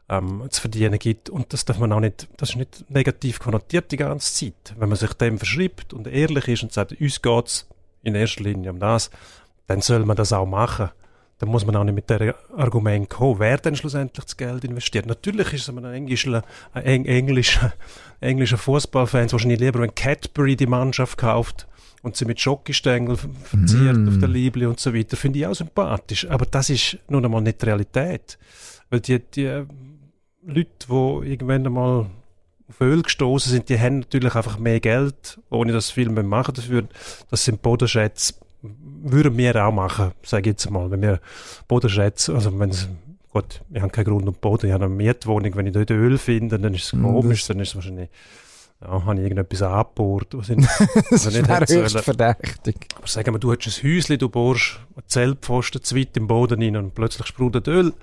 [0.10, 1.30] ähm, zu verdienen gibt.
[1.30, 4.76] Und das darf man auch nicht, das ist nicht negativ konnotiert die ganze Zeit.
[4.78, 7.68] Wenn man sich dem verschreibt und ehrlich ist und sagt, uns geht's
[8.04, 9.10] in erster Linie um das,
[9.68, 10.90] dann soll man das auch machen.
[11.40, 15.06] Dann muss man auch nicht mit der Argument kommen, wer denn schlussendlich das Geld investiert.
[15.06, 17.74] Natürlich ist es ein englischer, ein englischer,
[18.20, 21.68] englischer Fußballfans wahrscheinlich lieber, wenn Cadbury die Mannschaft kauft
[22.02, 24.08] und sie mit Schokostängel verziert mm.
[24.08, 26.28] auf der Liebli und so weiter, finde ich auch sympathisch.
[26.28, 28.40] Aber das ist nun einmal nicht die Realität.
[28.90, 29.64] Weil die, die
[30.44, 32.08] Leute, die irgendwann einmal
[32.70, 36.24] auf Öl gestoßen sind, die haben natürlich einfach mehr Geld, ohne dass sie viel mehr
[36.24, 36.88] machen dafür.
[37.30, 40.90] Das sind Bodenschätze, würden wir auch machen, sage ich jetzt mal.
[40.92, 41.20] Wenn wir
[41.68, 42.90] Bodenschätze, also wenn es,
[43.32, 46.18] gut, wir haben keinen Grund und Boden, ich habe eine Mietwohnung, wenn ich dort Öl
[46.18, 48.10] finde, dann ist es komisch, dann ist es wahrscheinlich
[48.82, 50.58] ja, habe ich irgendetwas angebohrt, was ich
[51.10, 52.76] das nicht hätte höchst verdächtig.
[52.96, 56.62] Aber sagen wir, du hast ein Häuschen, du bohrst einen Zellpfosten zu weit im Boden
[56.62, 57.94] rein und plötzlich sprudelt Öl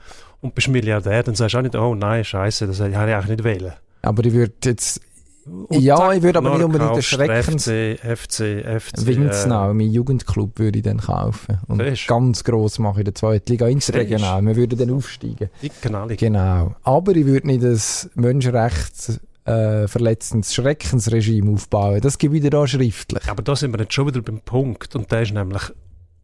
[0.40, 3.28] und bist Milliardär, dann sagst du auch nicht, oh nein, scheiße, das habe ich eigentlich
[3.28, 3.74] nicht wählen.
[4.02, 5.00] Aber ich würde jetzt
[5.46, 7.64] und ja, ich würde aber nicht unbedingt den Schreckens...
[7.64, 9.07] FC, FC, FC...
[9.07, 11.59] Winznau, äh, mein Jugendclub würde ich dann kaufen.
[11.66, 12.07] Und weißt?
[12.07, 14.42] ganz gross mache ich in der zweiten Liga, interregional.
[14.42, 15.50] Wir würden dann aufsteigen.
[15.83, 16.07] Genau.
[16.09, 16.74] Genau.
[16.83, 22.00] Aber ich würde nicht das Menschenrechts äh, verletzendes Schreckensregime aufbauen.
[22.00, 23.28] Das gibt wieder da schriftlich.
[23.28, 24.96] Aber da sind wir jetzt schon wieder beim Punkt.
[24.96, 25.62] Und der ist nämlich,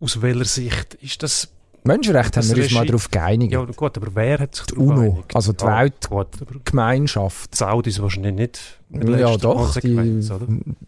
[0.00, 1.48] aus welcher Sicht ist das
[1.84, 3.52] Menschenrechte haben wir uns mal darauf geeinigt.
[3.52, 5.36] Ja, gut, aber wer hat sich die UNO, geeinigt?
[5.36, 7.52] also die ja, Weltgemeinschaft.
[7.52, 8.80] Die Saudis wahrscheinlich nicht.
[8.90, 9.78] Ja, doch.
[9.78, 10.20] Die,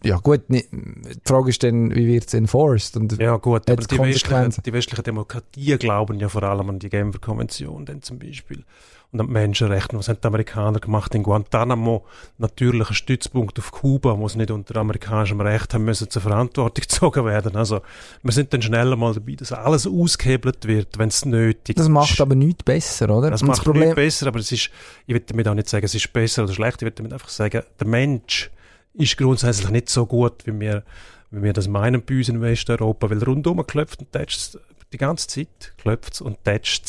[0.02, 2.96] ja, gut, nicht, die Frage ist dann, wie wird es enforced?
[2.96, 6.88] Und ja, gut, aber die westlichen, die westlichen Demokratien glauben ja vor allem an die
[6.88, 8.64] Genfer Konvention, denn zum Beispiel
[9.12, 9.96] und an die Menschenrechte.
[9.96, 12.06] Was haben die Amerikaner gemacht in Guantanamo?
[12.38, 16.82] Natürlich ein Stützpunkt auf Kuba, wo sie nicht unter amerikanischem Recht haben müssen zur Verantwortung
[16.82, 17.56] gezogen werden.
[17.56, 17.82] Also
[18.22, 21.80] wir sind dann schneller mal dabei, dass alles ausgehebelt wird, wenn es nötig ist.
[21.80, 23.30] Das macht aber nichts besser, oder?
[23.30, 24.70] Das und macht das Problem nichts besser, aber es ist,
[25.06, 27.28] ich will damit auch nicht sagen, es ist besser oder schlecht, ich will damit einfach
[27.28, 28.50] sagen, der Mensch
[28.94, 30.84] ist grundsätzlich nicht so gut, wie wir,
[31.30, 34.58] wie wir das meinen bei uns in Westeuropa, weil rundum klopft und tätscht
[34.92, 36.86] die ganze Zeit, klopft und tätscht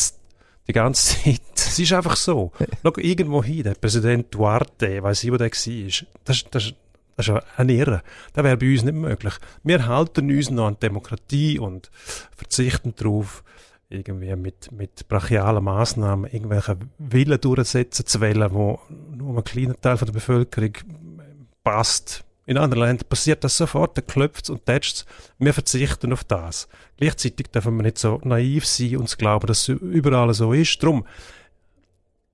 [0.68, 1.42] die ganze Zeit.
[1.56, 2.52] Es ist einfach so.
[2.84, 6.74] Schau irgendwo hin, der Präsident Duarte, ich weiß nicht, wo der war, das, das,
[7.16, 8.02] das ist ein Irre.
[8.34, 9.34] Das wäre bei uns nicht möglich.
[9.64, 11.90] Wir halten uns noch an Demokratie und
[12.36, 13.44] verzichten darauf,
[13.90, 18.80] irgendwie mit, mit brachialen Massnahmen irgendwelche Willen durchsetzen zu wollen, wo
[19.16, 20.74] nur ein kleiner Teil von der Bevölkerung
[21.64, 22.24] passt.
[22.46, 25.06] In anderen Ländern passiert das sofort, da klopft und tätscht
[25.40, 26.68] Wir verzichten auf das.
[26.98, 30.82] Gleichzeitig dürfen wir nicht so naiv sein und glauben, dass es überall so ist.
[30.84, 31.06] Drum,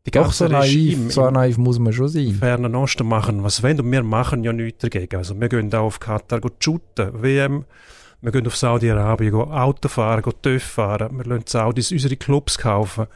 [0.05, 2.33] die Doch, so naiv, so naiv muss man schon sein.
[2.33, 5.17] Fernen Osten machen, was wollen und wir machen ja nichts dagegen.
[5.17, 7.65] Also wir gehen auch auf Katar shooten, WM,
[8.21, 13.07] wir gehen auf Saudi-Arabien Auto fahren, TÜV fahren, wir lassen Saudis unsere Clubs kaufen.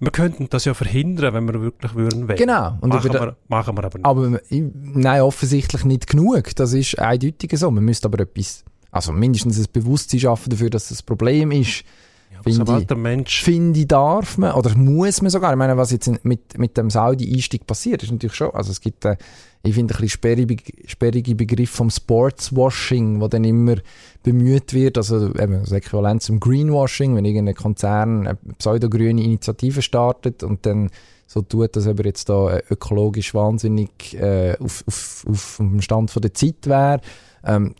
[0.00, 2.38] Wir könnten das ja verhindern, wenn wir wirklich würden wollen.
[2.38, 2.76] Genau.
[2.80, 4.06] Und machen, wir, machen wir aber nicht.
[4.06, 6.54] Aber nein, offensichtlich nicht genug.
[6.54, 7.70] Das ist eindeutig so.
[7.70, 11.84] Man müsste aber etwas, also mindestens ein Bewusstsein schaffen dafür, dass das Problem ist.
[12.32, 13.42] Ja, finde, ich, der Mensch?
[13.42, 16.90] Finde ich, darf man, oder muss man sogar, ich meine, was jetzt mit, mit dem
[16.90, 19.16] Saudi-Einstieg passiert, ist natürlich schon, also es gibt, äh,
[19.62, 23.76] ich finde, ein bisschen sperrige, sperrige Begriff vom Sportswashing, wo dann immer
[24.22, 30.42] bemüht wird, also eben das Äquivalent zum Greenwashing, wenn irgendein Konzern eine pseudogrüne Initiative startet
[30.42, 30.90] und dann
[31.26, 36.10] so tut, dass er jetzt da äh, ökologisch wahnsinnig äh, auf, auf, auf dem Stand
[36.10, 37.00] von der Zeit wäre.
[37.44, 37.74] Ähm,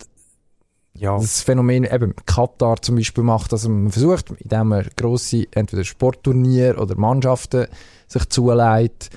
[0.95, 1.17] ja.
[1.17, 6.81] Das Phänomen, eben Katar zum Beispiel macht, dass man versucht, indem man grosse, entweder Sportturnier
[6.81, 7.67] oder Mannschaften
[8.09, 9.11] sich zuleiht,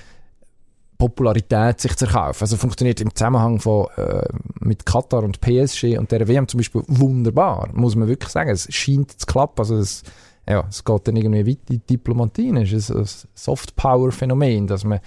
[0.98, 2.44] Popularität sich zu erkaufen.
[2.44, 4.22] Also funktioniert im Zusammenhang von, äh,
[4.60, 8.50] mit Katar und PSG und der WM zum Beispiel wunderbar, muss man wirklich sagen.
[8.50, 9.58] Es scheint zu klappen.
[9.58, 10.04] Also es,
[10.48, 12.56] ja, es geht dann irgendwie weit in die Diplomatie.
[12.58, 15.00] Es ist ein Soft-Power-Phänomen, dass man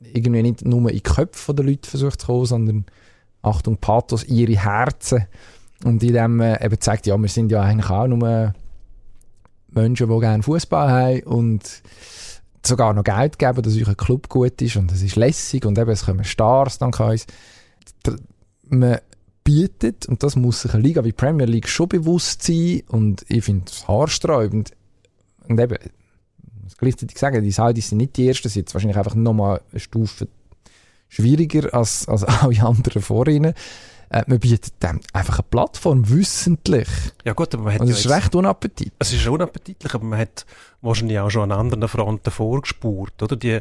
[0.00, 2.84] irgendwie nicht nur in die Köpfe der Leute versucht zu kommen, sondern
[3.42, 5.26] Achtung, Pathos, ihre Herzen.
[5.84, 8.54] Und in dem äh, eben zeigt, ja, wir sind ja eigentlich auch nur
[9.68, 11.82] Menschen, die gerne Fußball haben und
[12.66, 15.90] sogar noch Geld geben, dass euer Club gut ist und es ist lässig und eben
[15.90, 17.26] es kommen Stars dann kann uns.
[18.68, 18.98] Man
[19.44, 23.44] bietet, und das muss sich eine Liga wie Premier League schon bewusst sein und ich
[23.44, 24.72] finde es haarsträubend.
[25.46, 25.78] Und eben,
[26.64, 30.26] muss gleichzeitig sagen, die Saudis sind nicht die Ersten, sind wahrscheinlich einfach nochmal eine Stufe
[31.08, 33.54] schwieriger als, als alle anderen vor ihnen.
[34.10, 36.88] Äh, man bietet dem einfach eine Plattform, wissentlich.
[37.24, 38.92] Ja gut, aber man hat Und ja es ist jetzt- recht unappetitlich.
[38.98, 40.46] Es ist unappetitlich, aber man hat
[40.80, 43.36] wahrscheinlich auch schon an anderen Fronten vorgespurt, oder?
[43.36, 43.60] Die,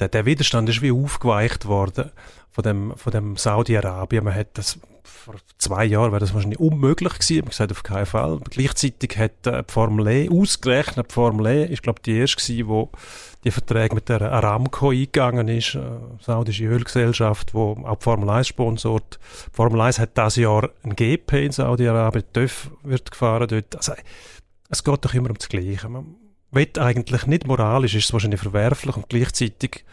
[0.00, 2.10] der, der Widerstand ist wie aufgeweicht worden
[2.50, 4.24] von dem, von dem Saudi-Arabien.
[4.24, 7.40] Man hat das, vor zwei Jahren wäre das wahrscheinlich unmöglich gewesen.
[7.40, 8.40] Man gesagt, auf keinen Fall.
[8.50, 12.68] Gleichzeitig hat äh, die Formel E, ausgerechnet die Formel E, ist glaube die erste gewesen,
[12.68, 12.90] wo
[13.44, 15.80] die Verträge mit der Aramco eingegangen ist, äh,
[16.20, 19.18] saudische Ölgesellschaft, wo auch die Formel 1 sponsort.
[19.48, 23.76] Die Formel 1 hat dieses Jahr ein GP in Saudi-Arabien, TÜV wird gefahren dort.
[23.76, 23.92] Also,
[24.70, 25.88] es geht doch immer um das Gleiche.
[25.88, 26.16] Man
[26.50, 29.84] will eigentlich nicht moralisch, ist es wahrscheinlich verwerflich und gleichzeitig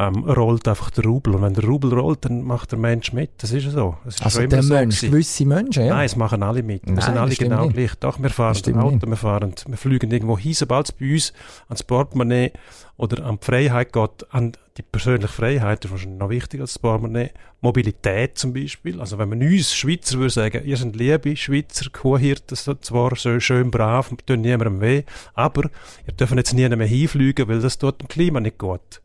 [0.00, 1.34] ähm, rollt einfach der Rubel.
[1.34, 3.30] Und wenn der Rubel rollt, dann macht der Mensch mit.
[3.38, 3.96] Das ist ja so.
[4.06, 5.10] Es ist Also der so Mensch, gewesen.
[5.10, 5.94] gewisse Menschen, ja.
[5.94, 6.86] Nein, es machen alle mit.
[6.86, 7.74] Wir Nein, sind alle das genau nicht.
[7.74, 7.94] gleich.
[7.96, 9.06] Doch, wir fahren Das Auto, nicht.
[9.08, 11.32] wir fahren, wir fliegen irgendwo hin, sobald es bei uns
[11.66, 12.52] ans Portemonnaie
[12.96, 16.74] oder an die Freiheit geht, an die persönliche Freiheit, das ist wahrscheinlich noch wichtiger als
[16.74, 17.30] das Portemonnaie,
[17.60, 19.00] Mobilität zum Beispiel.
[19.00, 23.72] Also wenn man uns Schweizer würde sagen, ihr seid liebe Schweizer Kuhhirten, zwar so schön
[23.72, 25.02] brav, tun niemandem weh,
[25.34, 25.64] aber
[26.06, 29.00] ihr dürft jetzt nie mehr hinfliegen, weil das tut dem Klima nicht gut.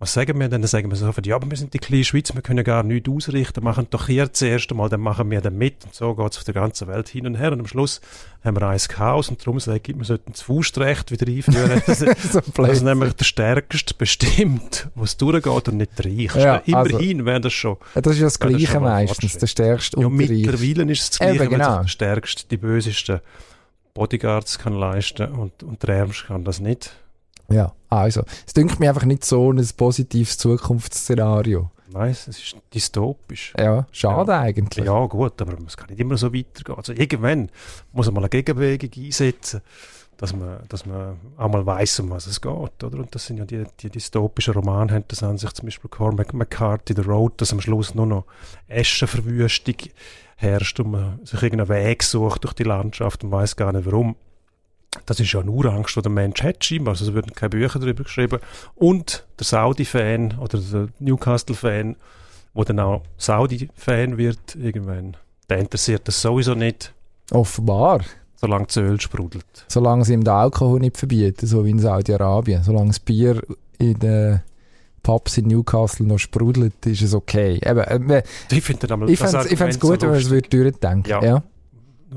[0.00, 0.60] Was sagen wir denn?
[0.60, 3.08] Dann sagen wir so, ja, aber wir sind die kleine Schweiz, wir können gar nichts
[3.08, 5.84] ausrichten, machen doch hier zuerst einmal, dann machen wir dann mit.
[5.84, 7.52] Und so geht es auf der ganzen Welt hin und her.
[7.52, 8.00] Und am Schluss
[8.44, 11.80] haben wir ein Chaos und darum sage ich, wir sollten das Faustrecht wieder einführen.
[11.86, 12.68] das, so blöd.
[12.70, 16.40] dass nämlich der Stärkste bestimmt, wo es durchgeht und nicht der Reichste.
[16.40, 17.76] Ja, also- Immerhin wäre das schon.
[17.94, 20.18] Ja, das ist ja das Ja, das ist Gleiche ein meistens, der Stärkste Ja, und
[20.18, 20.50] der Reichste.
[20.50, 21.80] mittlerweile ist es das Eben, Gleiche, wenn genau.
[21.82, 23.20] der Stärkste die Bösesten
[23.94, 26.96] Bodyguards kann leisten und, und der Ärmste kann das nicht.
[27.48, 31.70] Ja, also, es dünkt mir einfach nicht so ein positives Zukunftsszenario.
[31.94, 33.52] Nein, es ist dystopisch.
[33.56, 34.84] Ja, schade eigentlich.
[34.84, 36.76] Ja, gut, aber es kann nicht immer so weitergehen.
[36.76, 37.50] Also irgendwann
[37.92, 39.60] muss man mal eine Gegenbewegung einsetzen,
[40.16, 42.50] dass man, dass man auch mal weiss, um was es geht.
[42.82, 42.98] Oder?
[42.98, 46.34] Und das sind ja die, die dystopischen Romane, haben das an sich zum Beispiel Cormac
[46.34, 48.24] McCarthy, The Road, dass am Schluss nur noch
[48.66, 49.76] Eschenverwüstung
[50.36, 54.16] herrscht und man sich irgendeinen Weg sucht durch die Landschaft und weiß gar nicht warum.
[55.06, 56.92] Das ist ja eine Urangst, die der Mensch hat, scheinbar.
[56.92, 58.38] Also es würden keine Bücher darüber geschrieben.
[58.74, 61.96] Und der Saudi-Fan oder der Newcastle-Fan,
[62.54, 65.16] wo dann auch Saudi-Fan wird, irgendwann,
[65.48, 66.92] der interessiert das sowieso nicht,
[67.30, 68.00] Offenbar.
[68.36, 69.44] solange das Öl sprudelt.
[69.68, 72.62] Solange sie ihm den Alkohol nicht verbieten, so wie in Saudi-Arabien.
[72.62, 73.42] Solange das Bier
[73.78, 74.42] in den
[75.02, 77.60] Pubs in Newcastle noch sprudelt, ist es okay.
[77.62, 81.10] Eben, äh, Ich finde es gut, wenn man es durchdenken.
[81.10, 81.22] Ja.
[81.22, 81.42] Ja, Nur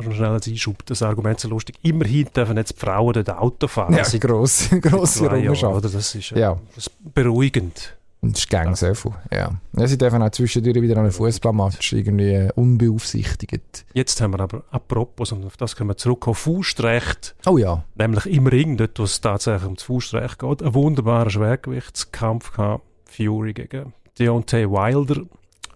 [0.05, 1.75] noch schnell als Einschub, das Argument so lustig.
[1.81, 3.93] Immerhin dürfen jetzt die Frauen dort Auto fahren.
[3.95, 5.75] ja Seit gross, grosse Errungenschaft.
[5.75, 5.89] oder?
[5.89, 6.57] Das ist äh, Ja.
[6.75, 7.93] das ist beruhigend.
[8.19, 9.11] Und das ist gang so viel.
[9.31, 9.51] Ja.
[9.77, 9.87] ja.
[9.87, 13.85] Sie dürfen auch zwischendurch wieder an einen Fußballmatch irgendwie äh, unbeaufsichtigt.
[13.93, 17.83] Jetzt haben wir aber, apropos, und auf das können wir zurückkommen, Faustrecht, Oh ja.
[17.95, 23.53] nämlich im Ring, dort wo es tatsächlich ums Faustrecht geht, ein wunderbarer Schwergewichtskampf gehabt, Fury
[23.53, 25.21] gegen Deontay Wilder.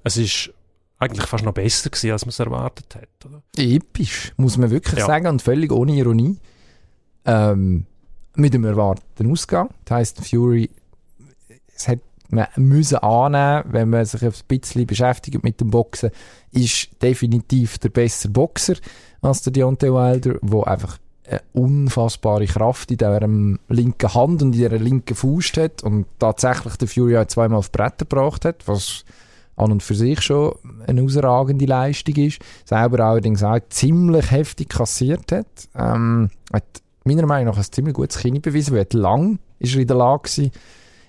[0.04, 0.52] Es ist
[1.02, 3.42] eigentlich fast noch besser gewesen, als man es erwartet hat, oder?
[3.58, 5.06] Episch, muss man wirklich Ja.
[5.08, 6.38] sagen und völlig ohne Ironie.
[7.26, 7.86] Ähm,
[8.36, 9.70] mit dem erwarteten Ausgang.
[9.86, 10.70] Das heisst, Fury,
[11.76, 16.12] es hat man müssen annehmen, wenn man sich ein bisschen beschäftigt mit dem Boxen,
[16.52, 18.76] ist definitiv der bessere Boxer
[19.22, 23.20] als der Deontay Wilder, wo einfach eine unfassbare Kraft in dieser
[23.68, 27.72] linken Hand und in dieser linken Faust hat und tatsächlich der Fury auch zweimal auf
[27.72, 29.04] Bretter gebracht hat, was
[29.56, 30.54] an und für sich schon
[30.88, 32.40] eine ausragende Leistung ist.
[32.66, 35.70] Selber allerdings auch ziemlich heftig kassiert hat.
[35.76, 39.88] Ähm, hat meiner Meinung nach ein ziemlich gutes Kinn bewiesen, weil lang ist er in
[39.88, 40.52] der Lage gewesen,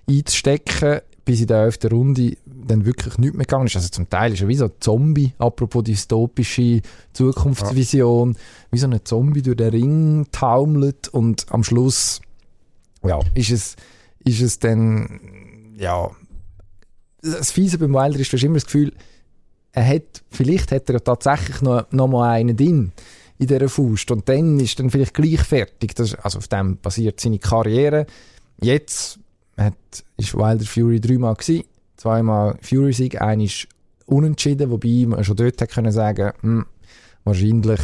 [0.08, 1.78] einzustecken, bis in der 11.
[1.90, 3.76] Runde dann wirklich nichts mehr gegangen ist.
[3.76, 6.80] Also zum Teil ist er wie so ein Zombie, apropos dystopische
[7.12, 8.36] Zukunftsvision,
[8.70, 12.20] wie so ein Zombie durch den Ring taumelt und am Schluss
[13.04, 13.76] ja, ist es,
[14.24, 15.20] ist es dann
[15.76, 16.10] ja,
[17.22, 18.92] das Fiese beim Wilder ist, du hast immer das Gefühl,
[19.72, 22.92] er hat, vielleicht hat er tatsächlich noch, noch mal einen drin
[23.38, 25.94] in dieser Faust und dann ist dann vielleicht gleich fertig.
[25.94, 28.06] Das, also auf dem basiert seine Karriere.
[28.60, 29.18] Jetzt
[29.56, 29.74] hat,
[30.16, 31.64] ist Wilder Fury dreimal gewesen,
[31.96, 33.48] zweimal Fury-Sieg, einer
[34.06, 36.66] unentschieden, wobei man schon dort hätte können sagen, hm,
[37.24, 37.80] wahrscheinlich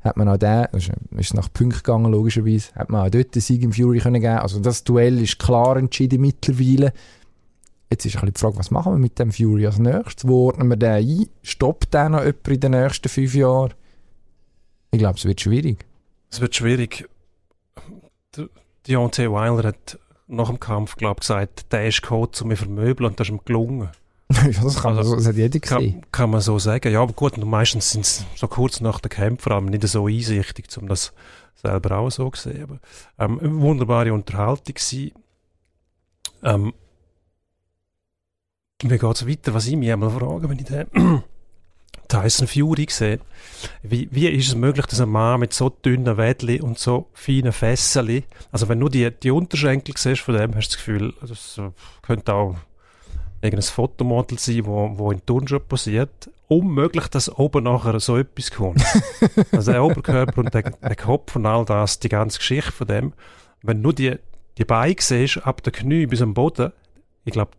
[0.00, 3.42] hat man auch den, ist, ist nach Punkten gegangen logischerweise, hat man auch dort den
[3.42, 4.38] Sieg im Fury können geben.
[4.38, 6.92] Also das Duell ist klar entschieden mittlerweile.
[7.90, 10.28] Jetzt ist ein bisschen die Frage, was machen wir mit dem Fury als nächstes?
[10.28, 11.28] Wo ordnen wir den ein?
[11.42, 13.74] Stoppt der noch jemand in den nächsten fünf Jahren?
[14.90, 15.86] Ich glaube, es wird schwierig.
[16.30, 17.08] Es wird schwierig.
[18.86, 23.18] Deontay Wilder hat nach dem Kampf, glaube gesagt, der ist gekommen, um mich vermöbeln und
[23.18, 23.88] das ist ihm gelungen.
[24.28, 25.92] das, kann man Also, so, das hat jeder gesehen.
[25.92, 26.92] Kann, kann man so sagen.
[26.92, 30.06] Ja, aber gut, meistens sind es so kurz nach dem Kampf vor allem nicht so
[30.06, 31.14] einsichtig, um das
[31.54, 32.62] selber auch so zu sehen.
[32.64, 32.78] Aber,
[33.18, 35.12] ähm, wunderbare Unterhaltung gewesen.
[36.42, 36.74] Ähm,
[38.82, 39.54] wie geht es weiter?
[39.54, 40.86] Was ich mich einmal frage, wenn ich den
[42.08, 43.18] Tyson Fury sehe,
[43.82, 47.52] wie, wie ist es möglich, dass ein Mann mit so dünnen Wädli und so feinen
[47.52, 51.60] Fesseln, also wenn du die, die Unterschenkel siehst von dem, hast du das Gefühl, das
[52.02, 52.56] könnte auch
[53.42, 56.30] irgendein Fotomodel sein, wo, wo in Turnschuhe posiert.
[56.48, 58.82] Unmöglich, dass oben nachher so etwas kommt.
[59.52, 63.12] also der Oberkörper und der, der Kopf und all das, die ganze Geschichte von dem.
[63.62, 64.16] Wenn du die,
[64.56, 66.72] die Beine siehst, ab der Knie bis am Boden,
[67.24, 67.50] ich glaube,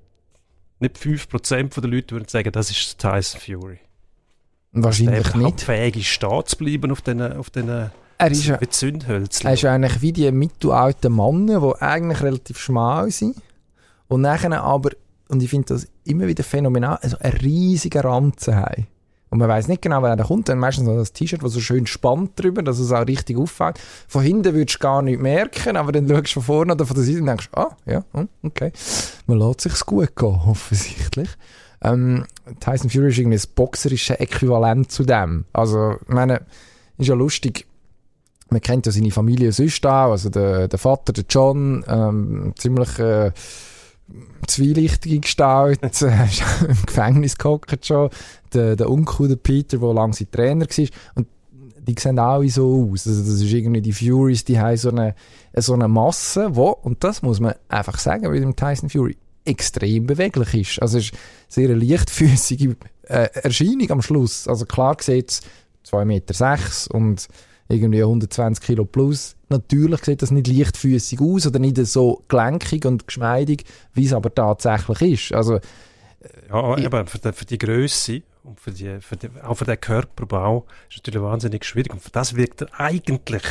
[0.79, 3.79] nicht 5% der Leute würden sagen, das ist Tyson Fury.
[4.71, 5.61] Wahrscheinlich der nicht.
[5.61, 7.69] fähig ist, stehen zu bleiben auf diesen auf diesen
[8.17, 13.35] Er ist, ja- er ist eigentlich wie die mittelalten Männer, die eigentlich relativ schmal sind.
[14.07, 14.91] Und nachher aber,
[15.27, 18.87] und ich finde das immer wieder phänomenal, also einen riesigen Ranzen haben.
[19.29, 20.49] Und man weiß nicht genau, wer da kommt.
[20.49, 23.79] Dann meistens noch das T-Shirt, das so schön spannt drüber, dass es auch richtig auffällt.
[24.07, 26.95] Von hinten würdest du gar nicht merken, aber dann schaust du von vorne oder von
[26.95, 28.71] der Seite und denkst, ah, ja, hm, okay.
[29.27, 31.29] Man lässt sich's gut gehen, offensichtlich.
[31.81, 32.25] Ähm,
[32.59, 35.45] Tyson Fury ist irgendwie das boxerische Äquivalent zu dem.
[35.53, 36.41] Also, ich meine,
[36.97, 37.65] ist ja lustig,
[38.49, 42.97] man kennt ja seine Familie sonst auch, also der, der Vater, der John, ähm, ziemlich
[42.99, 43.31] äh,
[44.47, 46.07] zwielichtige Gestalt, äh,
[46.67, 48.09] im Gefängnis gehockt schon,
[48.53, 51.27] der, der Onkel, der Peter, der lange sein Trainer war und
[51.81, 55.15] die sehen alle so aus, also das ist irgendwie die Furies, die haben so eine,
[55.55, 60.05] so eine Masse, wo, und das muss man einfach sagen, bei dem Tyson Fury, extrem
[60.05, 60.81] beweglich ist.
[60.81, 61.13] Also es ist
[61.47, 64.47] sehr eine leichtfüßige äh, Erscheinung am Schluss.
[64.47, 65.41] Also klar sieht es
[65.91, 67.27] 2,6 Meter sechs und
[67.67, 69.35] irgendwie 120 Kilo plus.
[69.49, 74.33] Natürlich sieht das nicht leichtfüßig aus oder nicht so gelenkig und geschmeidig, wie es aber
[74.33, 75.33] tatsächlich ist.
[75.33, 75.59] Also
[76.49, 79.79] Ja, eben, für die, für die Größe und für die, für die, auch für den
[79.79, 81.91] Körperbau ist es natürlich wahnsinnig schwierig.
[81.91, 83.43] Und für das wirkt er eigentlich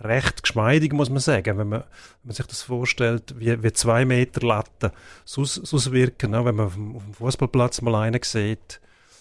[0.00, 4.04] recht geschmeidig, muss man sagen, wenn man, wenn man sich das vorstellt, wie, wie zwei
[4.04, 4.90] Meter Latten
[5.24, 6.44] so, so wirken, ne?
[6.44, 8.80] wenn man auf dem, Fußballplatz mal einen sieht.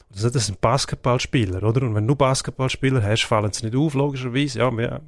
[0.10, 1.82] Das sind Basketballspieler, oder?
[1.82, 4.60] Und wenn du Basketballspieler hast, fallen sie nicht auf, logischerweise.
[4.60, 5.02] Ja, wir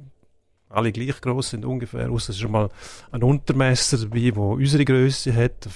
[0.68, 2.68] alle gleich groß sind ungefähr, außer es ist schon mal
[3.12, 5.68] ein Untermesser dabei, der unsere Größe hat.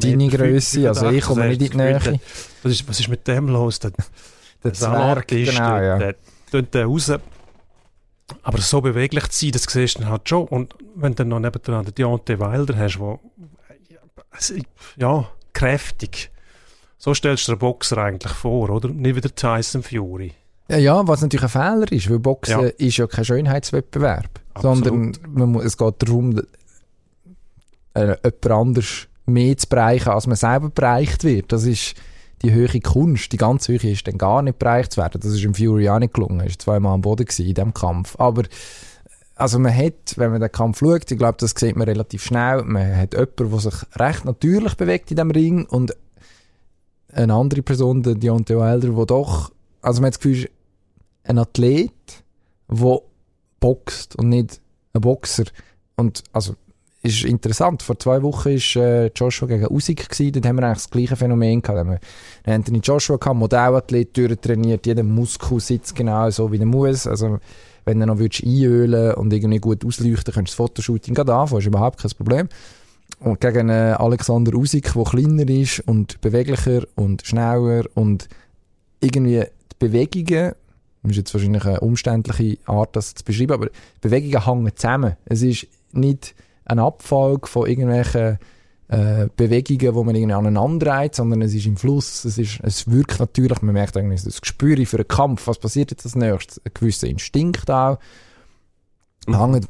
[0.00, 2.20] Deine Größe, also ich komme nicht in die Nähe.
[2.62, 3.78] was ist, was ist mit dem los?
[3.80, 3.92] Der,
[4.66, 4.92] Der Zwerg,
[5.30, 5.98] Salatist, genau, ja.
[5.98, 6.14] der,
[6.52, 7.12] der, der raus.
[8.42, 10.48] Aber so beweglich zu sein, das siehst du dann halt schon.
[10.48, 13.20] Und wenn du dann noch nebendran den Deontay Wilder hast, wo,
[14.30, 14.54] also,
[14.96, 16.30] ja, kräftig.
[16.98, 18.88] So stellst du dir einen Boxer eigentlich vor, oder?
[18.88, 20.32] Nicht wie der Tyson Fury.
[20.68, 22.66] Ja, ja, was natürlich ein Fehler ist, weil Boxen Ja.
[22.78, 24.84] ist ja kein Schönheitswettbewerb, Absolut.
[24.84, 26.40] sondern man muss, es geht darum,
[27.94, 31.52] äh, jemand anders mehr zu bereichen, als man selber bereicht wird.
[31.52, 31.94] Das ist
[32.42, 33.32] die höhere Kunst.
[33.32, 35.20] Die ganz höhere ist dann gar nicht bereicht zu werden.
[35.20, 36.40] Das ist im Fury auch nicht gelungen.
[36.40, 38.14] Er war zweimal am Boden gewesen in diesem Kampf.
[38.18, 38.42] Aber
[39.36, 42.62] also man hat, wenn man den Kampf schaut, ich glaube, das sieht man relativ schnell,
[42.64, 45.94] man hat jemanden, der sich recht natürlich bewegt in dem Ring und
[47.12, 49.50] eine andere Person, der Deontay Wilder, der doch,
[49.80, 50.48] also man hat das Gefühl,
[51.28, 51.92] ein Athlet,
[52.68, 53.00] der
[53.60, 54.60] boxt und nicht
[54.92, 55.44] ein Boxer.
[55.96, 56.54] Und also
[57.06, 57.82] ist interessant.
[57.82, 60.08] Vor zwei Wochen war äh, Joshua gegen Usyk.
[60.32, 61.78] Dort haben wir eigentlich das gleiche Phänomen gehabt.
[61.78, 61.90] Haben
[62.44, 67.06] wir Anthony Joshua gehabt, Modellathlet, durchtrainiert, jeder Muskel sitzt genau so wie er muss.
[67.06, 67.38] Also
[67.84, 71.60] wenn du noch willst einölen und irgendwie gut ausleuchten, kannst du das Fotoshooting gerade anfangen,
[71.60, 72.48] ist überhaupt kein Problem.
[73.20, 78.28] Und gegen äh, Alexander Usyk, der kleiner ist und beweglicher und schneller und
[79.00, 80.54] irgendwie die Bewegungen,
[81.08, 83.68] das ist jetzt wahrscheinlich eine umständliche Art, das zu beschreiben, aber
[84.00, 85.16] Bewegungen hängen zusammen.
[85.24, 88.38] Es ist nicht ein Abfolge von irgendwelchen
[88.88, 92.90] äh, Bewegungen, wo man irgendwie aneinander reiht, sondern es ist im Fluss, es, ist, es
[92.90, 96.60] wirkt natürlich, man merkt eigentlich das Gespür für einen Kampf, was passiert jetzt als nächstes,
[96.64, 97.98] ein gewisser Instinkt auch,
[99.26, 99.54] Mhm.
[99.54, 99.68] hängt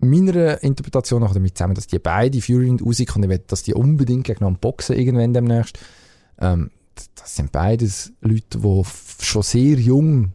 [0.00, 3.62] meiner Interpretation nach damit zusammen, dass die beide Fury und Usyk und ich will, dass
[3.62, 5.78] die unbedingt gegeneinander boxen irgendwann demnächst.
[6.38, 6.70] Ähm,
[7.14, 8.84] das sind beides Leute, die
[9.24, 10.32] schon sehr jung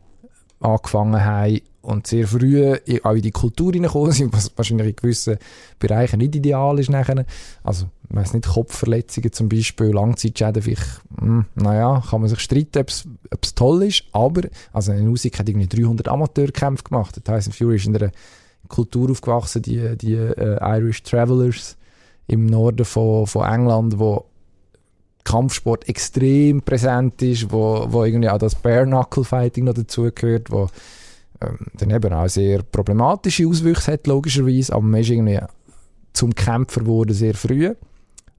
[0.59, 5.37] angefangen haben und sehr früh auch in die Kultur hineingekommen sind, was wahrscheinlich in gewissen
[5.79, 7.25] Bereichen nicht ideal ist nachher.
[7.63, 12.79] Also, ich weiss nicht, Kopfverletzungen zum Beispiel, Langzeitschäden vielleicht, hm, naja, kann man sich streiten,
[12.79, 14.41] ob es toll ist, aber,
[14.73, 18.11] also ein Usyk hat irgendwie 300 Amateurkämpfe gemacht, Tyson Fury ist in einer
[18.67, 21.77] Kultur aufgewachsen, die, die äh, Irish Travelers
[22.27, 24.25] im Norden von, von England, wo
[25.29, 30.67] Kampfsport extrem präsent ist, wo, wo irgendwie auch das Bare-Knuckle-Fighting noch dazugehört, wo
[31.41, 35.39] ähm, dann eben auch sehr problematische Auswüchse hat, logischerweise, aber man ist irgendwie
[36.13, 37.75] zum Kämpfer geworden, sehr früh.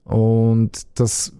[0.04, 1.32] Und das,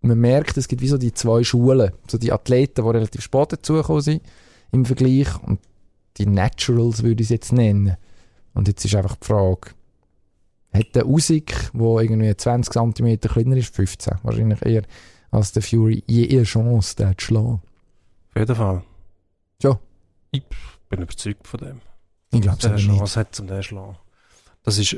[0.00, 1.92] man merkt, es gibt wie so die zwei Schulen.
[2.08, 4.22] So die Athleten, die relativ spät dazugekommen sind
[4.72, 5.60] im Vergleich und
[6.16, 7.96] die Naturals würde ich es jetzt nennen.
[8.52, 9.70] Und jetzt ist einfach die Frage,
[10.72, 14.82] hat der Usyk, der irgendwie 20 cm kleiner ist, 15 wahrscheinlich eher,
[15.30, 17.62] als der Fury, je eher Chance, den zu schlagen?
[18.30, 18.82] Auf jeden Fall.
[19.62, 19.78] Ja.
[20.30, 20.42] Ich
[20.88, 21.80] bin überzeugt von dem.
[22.32, 23.96] Ich glaube es Chance hat, um den zu schlagen.
[24.62, 24.96] Das ist,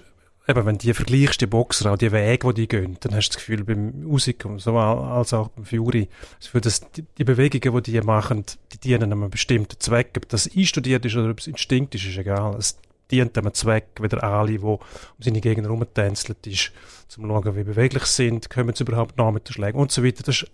[0.48, 3.28] eben, wenn du die vergleichst, die Boxer, auch die Wege, die die gehen, dann hast
[3.28, 6.08] du das Gefühl, beim Usyk und so als auch beim Fury,
[6.38, 10.10] das Gefühl, dass die, die Bewegungen, die die machen, die dienen einem bestimmten Zweck.
[10.16, 12.56] Ob das einstudiert ist oder ob es Instinkt ist, ist egal.
[12.56, 12.76] Es
[13.12, 14.78] dient einem Zweck, wie der Ali, der um
[15.20, 16.72] seine Gegner rumtänzelt ist,
[17.08, 20.22] zum schauen, wie beweglich sind, kommen sie überhaupt nach mit den Schlägen und so weiter.
[20.24, 20.44] Das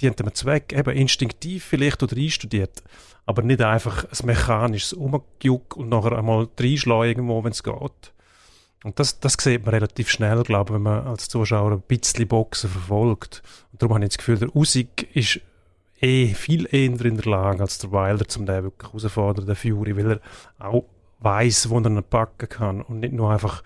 [0.00, 2.82] dient einem Zweck, eben instinktiv vielleicht oder einstudiert,
[3.26, 8.12] aber nicht einfach ein mechanisches Umgejuck und nachher einmal reinschlagen irgendwo, wenn es geht.
[8.84, 12.28] Und das, das sieht man relativ schnell, glaube ich, wenn man als Zuschauer ein bisschen
[12.28, 13.42] Boxen verfolgt.
[13.72, 15.40] Und darum habe ich das Gefühl, der Usyk ist
[16.00, 19.96] eh viel eher in der Lage als der Wilder, zum den wirklich herausfordern, der Fury,
[19.96, 20.20] weil er
[20.58, 20.84] auch
[21.20, 23.62] weiß, wo er ihn packen kann und nicht nur einfach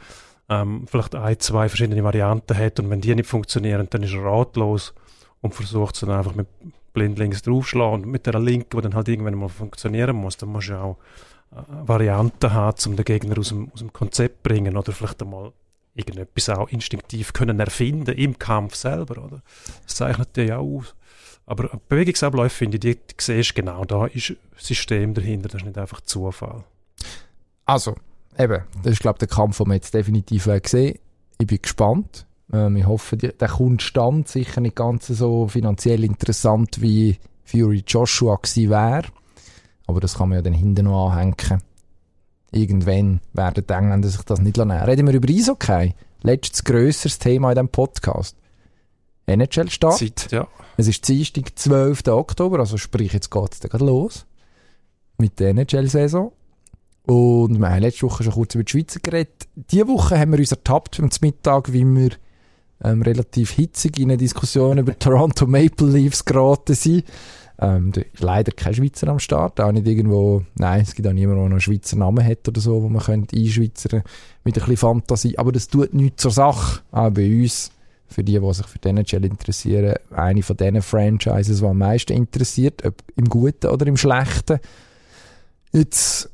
[0.48, 4.24] ähm, vielleicht ein, zwei verschiedene Varianten hat und wenn die nicht funktionieren, dann ist er
[4.24, 4.94] ratlos
[5.40, 6.48] und versucht es dann einfach mit
[6.92, 10.68] blindlings draufschlagen und mit der Linken, die dann halt irgendwann mal funktionieren muss, dann musst
[10.68, 10.96] du ja auch
[11.52, 15.52] äh, Varianten haben, um den Gegner aus dem, aus dem Konzept bringen oder vielleicht einmal
[15.94, 19.42] irgendetwas auch instinktiv können erfinden im Kampf selber, oder?
[19.84, 20.94] Das zeichnet dir ja aus.
[21.44, 25.78] Aber Bewegungsabläufe, finde ich, die, die siehst genau, da ist System dahinter, das ist nicht
[25.78, 26.64] einfach Zufall.
[27.68, 27.94] Also,
[28.38, 30.98] eben, das ist, glaube ich, der Kampf, den wir jetzt definitiv gesehen
[31.38, 32.26] Ich bin gespannt.
[32.50, 34.26] Ähm, ich hoffe, die, der kommt stand.
[34.26, 39.02] Sicher nicht ganz so finanziell interessant, wie Fury Joshua gewesen wäre.
[39.86, 41.62] Aber das kann man ja dann hinten noch anhängen.
[42.50, 44.70] Irgendwann werden die Engländer sich das nicht nehmen.
[44.72, 45.94] Reden wir über Eishockey.
[46.22, 48.34] Letztes grösseres Thema in diesem Podcast.
[49.26, 49.98] NHL Start.
[49.98, 50.48] Zeit, ja.
[50.78, 52.06] Es ist Dienstag, 12.
[52.06, 54.24] Oktober, also sprich, jetzt geht es gerade los
[55.18, 56.32] mit der NHL-Saison.
[57.08, 59.48] Und wir haben letzte Woche schon kurz über die Schweizer geredet.
[59.54, 62.10] Diese Woche haben wir uns ertappt beim Mittag, wie wir
[62.84, 67.04] ähm, relativ hitzig in eine Diskussion über Toronto Maple Leafs geraten sind.
[67.60, 71.48] Ähm, leider kein Schweizer am Start, auch nicht irgendwo, nein, es gibt auch niemanden, der
[71.48, 74.02] noch einen Schweizer Namen hat oder so, wo man könnte einschweizern
[74.44, 75.38] mit ein bisschen Fantasie.
[75.38, 77.70] Aber das tut nichts zur Sache, auch bei uns
[78.06, 82.12] für die, die sich für die NHL interessieren, eine von diesen Franchises, die am meisten
[82.12, 84.60] interessiert, ob im Guten oder im Schlechten.
[85.72, 86.30] Jetzt,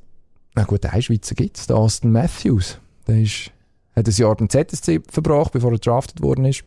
[0.55, 2.79] na gut, einen Schweizer gibt es, Austin Matthews.
[3.07, 3.51] Der ist,
[3.97, 6.65] hat ein Jahr den ZSC verbracht, bevor er drafted worden ist.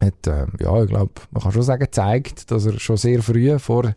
[0.00, 3.58] Hat, äh, ja, ich glaube, man kann schon sagen, gezeigt, dass er schon sehr früh
[3.58, 3.94] vor,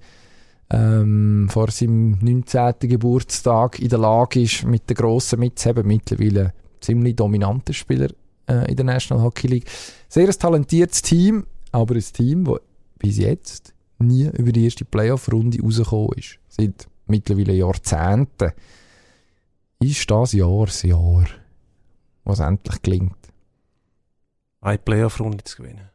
[0.70, 2.76] ähm, vor seinem 19.
[2.82, 5.88] Geburtstag in der Lage ist, mit den Grossen mitzuheben.
[5.88, 8.10] Mittlerweile ziemlich dominanter Spieler
[8.48, 9.70] äh, in der National Hockey League.
[10.08, 12.60] Sehr ein talentiertes Team, aber ein Team, das
[13.00, 16.40] bis jetzt nie über die erste Playoff-Runde rausgekommen ist.
[16.48, 18.52] Seit mittlerweile Jahrzehnten.
[19.80, 21.26] Ist das Jahr das Jahr,
[22.26, 23.16] was endlich gelingt.
[24.62, 25.90] Eine Playoff-Runde zu gewinnen.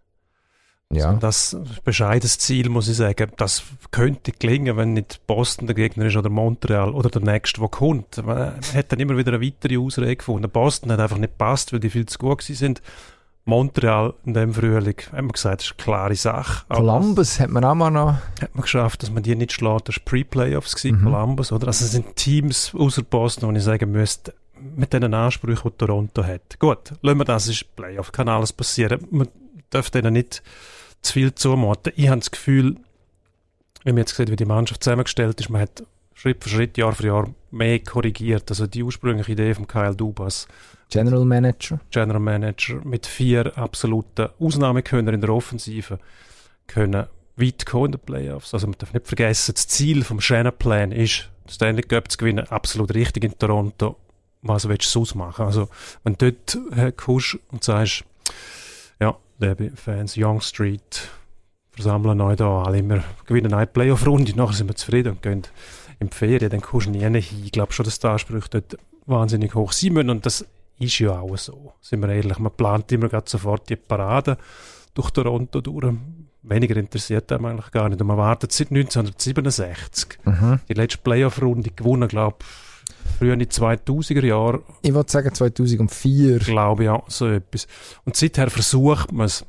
[0.91, 1.09] Ja.
[1.09, 3.33] Also das bescheidenes Ziel, muss ich sagen.
[3.37, 7.69] Das könnte gelingen, wenn nicht Boston der Gegner ist oder Montreal oder der nächste, der
[7.69, 8.25] kommt.
[8.25, 10.51] Man hat dann immer wieder eine weitere Ausrede gefunden.
[10.51, 12.81] Boston hat einfach nicht gepasst, weil die viel zu gut sind.
[13.47, 16.65] Montreal in dem Frühling, haben wir gesagt, das ist eine klare Sache.
[16.69, 18.15] Aber Columbus hat man auch mal noch.
[18.41, 19.89] hat man geschafft, dass man die nicht schlägt.
[19.89, 21.03] Das war Pre-Playoffs, Mhm.
[21.03, 21.67] Columbus, oder?
[21.67, 24.33] Also es sind Teams außer Boston, wo ich sagen müsste,
[24.77, 26.59] mit den Ansprüchen, die Toronto hat.
[26.59, 29.07] Gut, lassen wir das, ist Playoff, kann alles passieren.
[29.11, 29.29] Man
[29.69, 30.43] darf denen nicht
[31.03, 31.93] zu viel zumuten.
[31.97, 32.77] Ich habe das Gefühl,
[33.83, 35.85] wenn man jetzt sieht, wie die Mannschaft zusammengestellt ist, man hat
[36.15, 38.51] Schritt für Schritt, Jahr für Jahr mehr korrigiert.
[38.51, 40.47] Also die ursprüngliche Idee von Kyle Dubas,
[40.91, 41.81] General Manager.
[41.91, 45.99] General Manager, mit vier absoluten Ausnahmekönnern in der Offensive,
[46.67, 47.07] können
[47.37, 48.55] weit kommen in den Playoffs.
[48.55, 52.95] Also man darf nicht vergessen, das Ziel vom Shannon-Plan ist, Stanley Cup zu gewinnen, absolut
[52.95, 53.97] richtig in Toronto.
[54.43, 55.47] Was willst du sonst machen?
[55.47, 55.69] Also
[56.05, 58.05] wenn du dort äh, kommst und sagst,
[59.01, 61.09] ja, liebe Fans, Young Street,
[61.73, 65.43] versammeln neu da, alle immer gewinnen eine Playoff-Runde, nachher sind wir zufrieden und gehen
[66.01, 67.15] in die Ferien, dann kommst du nie hin.
[67.15, 68.77] Ich glaube schon, dass die Ansprüche dort
[69.07, 70.45] wahnsinnig hoch sein müssen und das
[70.79, 72.39] ist ja auch so, sind wir ehrlich.
[72.39, 74.37] Man plant immer gerade sofort die Parade
[74.95, 75.95] durch Toronto durch.
[76.43, 78.01] Weniger interessiert einem eigentlich gar nicht.
[78.01, 80.19] Und man wartet seit 1967.
[80.25, 80.61] Mhm.
[80.69, 86.39] Die letzte Playoff-Runde gewonnen, glaube ich, früher in den 2000er Jahren, Ich würde sagen 2004.
[86.41, 87.67] glaube ich, ja, so etwas.
[88.05, 89.45] Und seither versucht man es.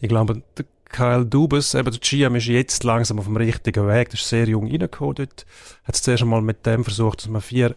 [0.00, 4.10] Ich glaube, der Kyle Dubas, eben der GM, ist jetzt langsam auf dem richtigen Weg.
[4.10, 5.46] Der ist sehr jung reingekommen dort.
[5.84, 7.74] Hat es zuerst einmal mit dem versucht, dass man vier,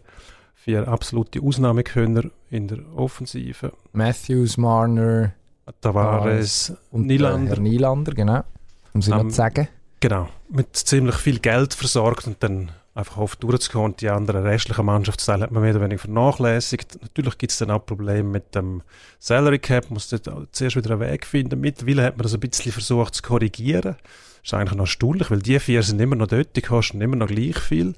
[0.54, 3.72] vier absolute Ausnahmekönner in der Offensive.
[3.92, 5.32] Matthews, Marner,
[5.80, 7.52] Tavares, und Nylander.
[7.52, 8.44] Äh, Herr Nylander, genau.
[8.92, 9.68] Um sie Ähm, noch zu sagen.
[10.00, 13.92] Genau, mit ziemlich viel Geld versorgt und dann einfach hofft durchzukommen.
[13.92, 16.98] Und die anderen restlichen Mannschaftsteile hat man mehr oder weniger vernachlässigt.
[17.02, 18.82] Natürlich gibt es dann auch Probleme mit dem
[19.18, 21.60] Salary Cap, muss dort zuerst wieder einen Weg finden.
[21.60, 23.96] Mittlerweile hat man das ein bisschen versucht zu korrigieren.
[23.96, 27.16] Das ist eigentlich noch erstaunlich, weil die vier sind immer noch dort, die kosten immer
[27.16, 27.94] noch gleich viel.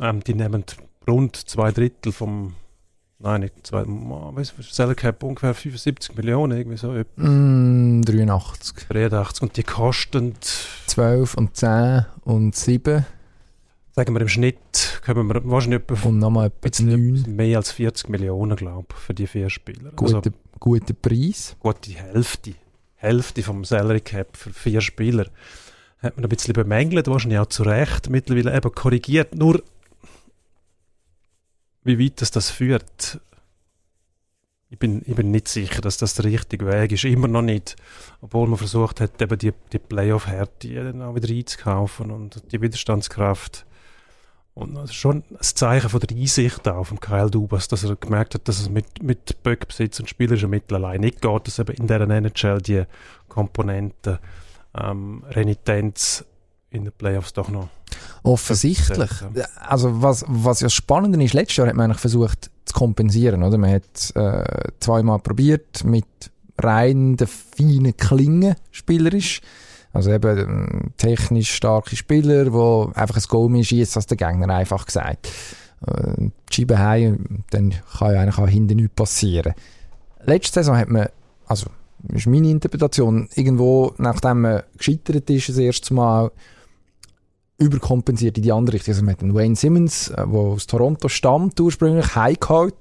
[0.00, 0.64] Ähm, die nehmen
[1.08, 2.54] rund zwei Drittel vom,
[3.20, 8.88] nein, nicht zwei, weißt du, Salary Cap ungefähr 75 Millionen, irgendwie so, Mm, 83.
[8.88, 9.42] 83.
[9.42, 13.06] Und die kosten 12 und 10 und 7
[13.94, 17.36] sagen wir im Schnitt kommen wir wahrscheinlich etwa und nochmal etwa bisschen 9.
[17.36, 19.92] mehr als 40 Millionen, glaube ich, für die vier Spieler.
[19.96, 21.56] Also Guter, guter Preis.
[21.60, 22.54] gut, die Hälfte,
[22.96, 25.26] Hälfte vom Salary Cap für vier Spieler
[25.98, 29.34] hat man ein bisschen bemängelt, wahrscheinlich auch zu Recht, mittlerweile eben korrigiert.
[29.34, 29.62] Nur,
[31.82, 33.20] wie weit das, das führt,
[34.68, 37.04] ich bin, ich bin nicht sicher, dass das der richtige Weg ist.
[37.04, 37.76] Immer noch nicht.
[38.20, 43.66] Obwohl man versucht hat, eben die, die Playoff-Härte dann auch wieder einzukaufen und die Widerstandskraft.
[44.54, 47.96] Und das ist schon ein Zeichen von der Einsicht auch von Kyle Dubas, dass er
[47.96, 51.74] gemerkt hat, dass es mit, mit Böckbesitz und spielerischen Mitteln allein nicht geht, dass eben
[51.74, 52.84] in dieser NHL die
[53.28, 54.18] Komponenten
[54.76, 56.24] ähm, Renitenz
[56.70, 57.68] in den Playoffs doch noch
[58.22, 59.10] Offensichtlich.
[59.56, 63.42] Also was, was ja spannend ist, letztes Jahr hat man eigentlich versucht zu kompensieren.
[63.42, 63.58] Oder?
[63.58, 66.06] Man hat äh, zweimal probiert mit
[66.58, 69.40] rein den feinen Klingen spielerisch.
[69.94, 74.52] Also eben ähm, technisch starke Spieler, die einfach ein Goal mehr schießen als der Gegner,
[74.52, 75.28] einfach gesagt.
[75.86, 79.54] Äh, Scheibe heim, dann kann ja eigentlich auch hinten nichts passieren.
[80.24, 81.08] Letzte Saison hat man,
[81.46, 81.66] also
[82.12, 86.30] ist meine Interpretation, irgendwo, nachdem man gescheitert ist, das erste Mal,
[87.58, 88.94] überkompensiert in die andere Richtung.
[88.94, 92.74] Also man hat einen Wayne Simmons, der aus Toronto stammt ursprünglich, heimgeholt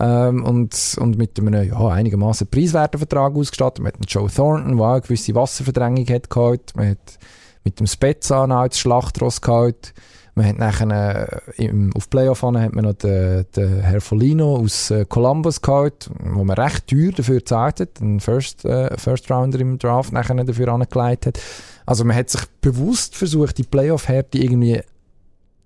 [0.00, 3.82] ähm, und, und mit einem ja, einigermaßen preiswerten Vertrag ausgestattet.
[3.82, 6.72] Man hat einen Joe Thornton, der auch eine gewisse Wasserverdrängung hat geholt.
[6.76, 7.18] Man hat
[7.64, 9.92] mit dem Spezza noch als Schlachtross geholt.
[10.34, 14.56] Man hat nachher, äh, im, auf Playoff an hat man noch den, den Herr Folino
[14.56, 19.28] aus äh, Columbus geholt, wo man recht teuer dafür gezahlt hat, einen First, äh, First
[19.32, 21.40] Rounder im Draft nachher dafür angelegt hat.
[21.86, 24.80] Also man hat sich bewusst versucht, die Playoff-Härte irgendwie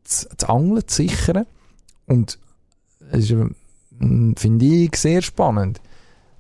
[0.04, 1.44] zu, zu angeln, zu sichern.
[2.06, 2.38] Und
[3.10, 3.36] es ist,
[4.36, 5.80] finde ich, sehr spannend.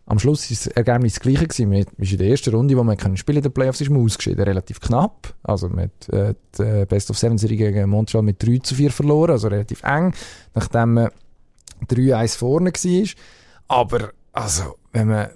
[0.06, 1.46] Am Schluss war das Ergebnis das gleiche.
[1.46, 1.68] Gewesen.
[1.70, 4.44] Man in der ersten Runde, wo man können spielen in den Playoffs, ist man ausgeschieden.
[4.44, 5.34] Relativ knapp.
[5.42, 8.90] Also man hat äh, die Best of Seven Serie gegen Montreal mit 3 zu 4
[8.90, 10.12] verloren, also relativ eng,
[10.54, 11.08] nachdem man
[11.88, 13.08] 3-1 vorne war.
[13.68, 15.28] Aber, also, wenn man,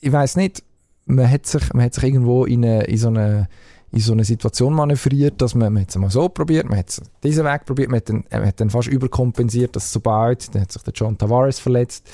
[0.00, 0.62] ich weiß nicht,
[1.04, 3.48] man hat sich, man hat sich irgendwo in, eine, in, so eine,
[3.96, 6.90] in so eine Situation manövriert, dass man, man hat es mal so probiert, man hat
[6.90, 10.62] es diesen Weg probiert, man hat, dann, man hat dann fast überkompensiert, dass sobald, dann
[10.62, 12.06] hat sich der John Tavares verletzt,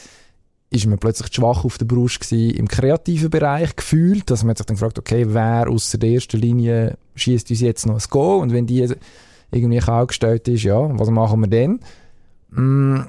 [0.71, 4.59] ist man plötzlich schwach auf der Brust gewesen, im kreativen Bereich gefühlt, dass man hat
[4.59, 8.37] sich dann gefragt, okay, wer aus der ersten Linie schießt uns jetzt noch ein Go
[8.37, 8.89] und wenn die
[9.51, 11.81] irgendwie kalt gestellt ist, ja, was machen wir denn?
[12.51, 13.01] Mm,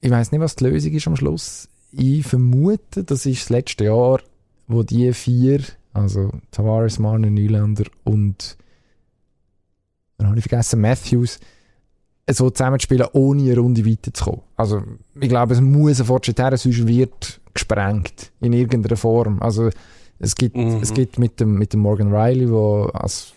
[0.00, 1.68] ich weiß nicht, was die Lösung ist am Schluss.
[1.90, 4.20] Ich vermute, das ist das letzte Jahr,
[4.68, 5.62] wo die vier,
[5.98, 8.56] also Tavares, Marner, Nylander und
[10.18, 11.38] dann habe ich vergessen, Matthews,
[12.30, 14.40] so zusammenspielen, ohne eine Runde weiterzukommen.
[14.56, 14.82] Also,
[15.18, 18.32] ich glaube, es muss ein Fortschritt her, sonst wird gesprengt.
[18.40, 19.40] In irgendeiner Form.
[19.40, 19.70] Also,
[20.18, 20.80] es gibt, Mhm.
[20.82, 23.32] es gibt mit dem, mit dem Morgan Riley, der als,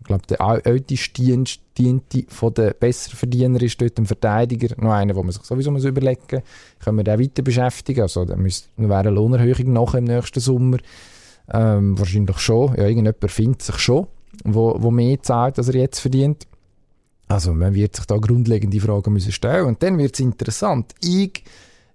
[0.00, 4.74] ich glaube, der älteste Dienst, diente von den besseren Verdiener ist dort ein Verteidiger.
[4.82, 6.42] Noch einer, wo man sich sowieso muss überlegen
[6.80, 8.00] können wir den weiter beschäftigen?
[8.02, 10.78] Also, da müsste, wäre eine Lohnerhöhung nachher im nächsten Sommer.
[11.52, 12.74] Ähm, wahrscheinlich schon.
[12.76, 14.06] Ja, irgendjemand findet sich schon,
[14.44, 16.46] wo, wo mehr zahlt, als er jetzt verdient.
[17.28, 20.94] Also man wird sich da grundlegende Fragen müssen stellen und dann wird es interessant.
[21.02, 21.42] Ich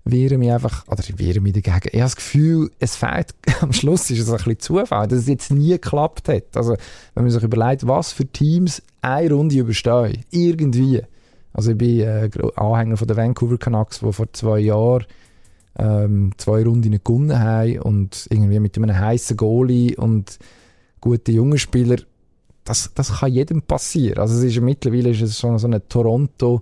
[0.04, 1.89] wehre mich einfach, oder ich wehre mich dagegen.
[1.91, 5.28] Ich habe das Gefühl, es fehlt, am Schluss ist es ein bisschen Zufall, dass es
[5.28, 6.56] jetzt nie geklappt hat.
[6.56, 6.76] Also
[7.14, 11.02] wenn man sich überlegt, was für Teams eine Runde überstehen, irgendwie.
[11.54, 15.06] Also ich bin äh, Anhänger von den Vancouver Canucks, die vor zwei Jahren
[15.78, 20.39] ähm, zwei Runden gewonnen haben und irgendwie mit einem heißen Goalie und
[20.99, 21.97] guten jungen Spieler
[22.70, 24.20] das, das kann jedem passieren.
[24.20, 26.61] Also es ist mittlerweile ist es schon so eine Toronto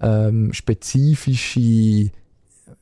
[0.00, 2.12] ähm, spezifische, ich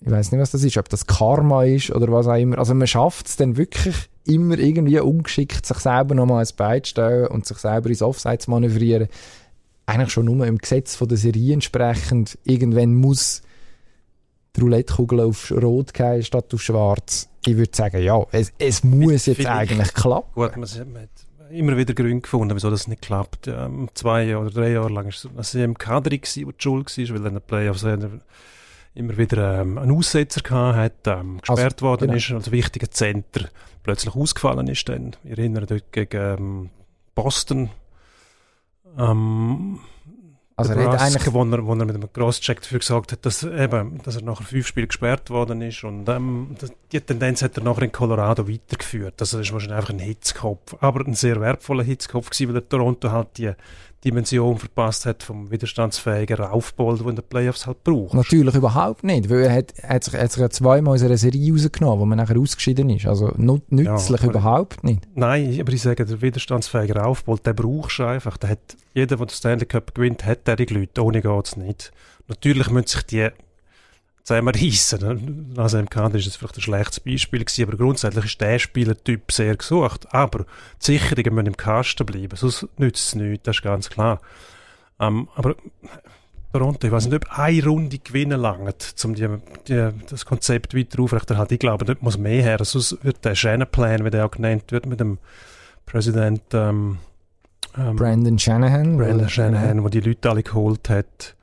[0.00, 2.58] weiß nicht, was das ist, ob das Karma ist oder was auch immer.
[2.58, 3.94] Also man schafft es dann wirklich
[4.26, 8.38] immer irgendwie ungeschickt, sich selber nochmal ins Bein zu stellen und sich selber ins Offside
[8.38, 9.08] zu manövrieren.
[9.86, 12.38] Eigentlich schon nur im Gesetz von der Serie entsprechend.
[12.44, 13.42] Irgendwann muss
[14.56, 17.28] die Roulette-Kugel auf Rot gehen statt auf Schwarz.
[17.46, 20.32] Ich würde sagen, ja, es, es muss jetzt eigentlich klappen.
[20.34, 23.48] Gut, man, man hat immer wieder Gründe gefunden, wieso das nicht klappt.
[23.48, 27.22] Ähm, zwei oder drei Jahre lang war es im Kader, wo die Schuld war, weil
[27.22, 27.84] dann der Playoffs
[28.94, 30.76] immer wieder ähm, einen Aussetzer gehabt
[31.06, 32.14] hat, ähm, gesperrt also, worden genau.
[32.14, 33.48] ist, als wichtiger Center
[33.82, 34.88] plötzlich ausgefallen ist.
[34.88, 36.70] Dann, ich erinnere dort gegen ähm,
[37.14, 37.70] Boston.
[38.96, 39.80] Ähm,
[40.56, 41.32] also er hat eigentlich...
[41.32, 44.44] Wo er, wo er mit einem Crosscheck dafür gesagt hat, dass, eben, dass er nachher
[44.44, 46.56] fünf Spiele gesperrt worden ist und ähm,
[46.92, 49.20] die Tendenz hat er nachher in Colorado weitergeführt.
[49.20, 52.68] Also das ist wahrscheinlich einfach ein Hitzkopf, aber ein sehr wertvoller Hitzkopf gewesen, weil der
[52.68, 53.52] Toronto halt die
[54.04, 58.14] Dimension verpasst hat vom widerstandsfähigen Raufbold, den der Playoffs halt braucht.
[58.14, 61.52] Natürlich überhaupt nicht, weil er hat, hat, sich, hat sich ja zweimal aus einer Serie
[61.52, 63.06] rausgenommen, wo man nachher ausgeschieden ist.
[63.06, 65.02] Also nützlich ja, überhaupt nicht.
[65.14, 68.36] Nein, aber ich sage, der widerstandsfähige Raufbold, den brauchst du einfach.
[68.36, 71.02] Der hat, jeder, der den Stanley Cup gewinnt, hat der die Leute.
[71.02, 71.92] Ohne geht es nicht.
[72.28, 73.28] Natürlich müssen sich die
[74.24, 75.52] zusammenreissen.
[75.54, 75.62] Ne?
[75.62, 79.30] Also im Kader ist das vielleicht ein schlechtes Beispiel gewesen, aber grundsätzlich ist der Spielertyp
[79.30, 80.12] sehr gesucht.
[80.12, 80.46] Aber die
[80.80, 84.20] Sicherungen müssen im Kasten bleiben, sonst nützt es nichts, das ist ganz klar.
[84.98, 85.54] Ähm, aber
[86.52, 89.28] Toronto, ich weiß nicht, ob eine Runde gewinnen langt, um die,
[89.68, 91.54] die, das Konzept weiter aufrechterhalten.
[91.54, 92.64] Ich glaube, dort muss mehr her.
[92.64, 95.18] Sonst wird der Shanahan-Plan, wie der auch genannt wird, mit dem
[95.84, 96.98] Präsident ähm,
[97.76, 98.96] ähm, Brandon Shanahan.
[98.96, 101.34] Brandon Shanahan, der die Leute alle geholt hat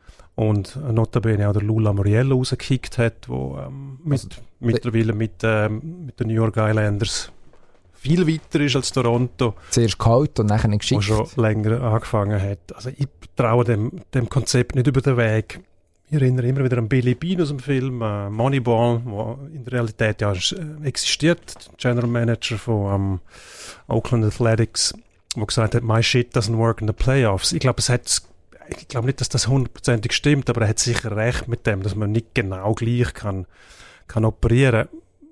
[0.42, 6.06] und notabene auch der Lula Moriello rausgekickt hat, wo ähm, mit, also, mittlerweile mit, ähm,
[6.08, 7.32] mit den New York Islanders
[7.94, 9.54] viel weiter ist als Toronto.
[9.70, 11.08] Zuerst kalt und nachher geschickt.
[11.10, 12.76] Wo schon länger angefangen hat.
[12.76, 15.60] Also ich traue dem, dem Konzept nicht über den Weg.
[16.10, 19.74] Ich erinnere immer wieder an Billy Bean aus dem Film äh, Moneyball, wo in der
[19.74, 23.20] Realität ja äh, existiert, General Manager von ähm,
[23.88, 24.96] Oakland Athletics,
[25.36, 27.54] wo gesagt hat, my shit doesn't work in the playoffs.
[27.54, 28.24] Ich glaube, es hat
[28.78, 31.96] ich glaube nicht, dass das hundertprozentig stimmt, aber er hat sicher recht mit dem, dass
[31.96, 33.46] man nicht genau gleich kann,
[34.08, 34.88] kann operieren.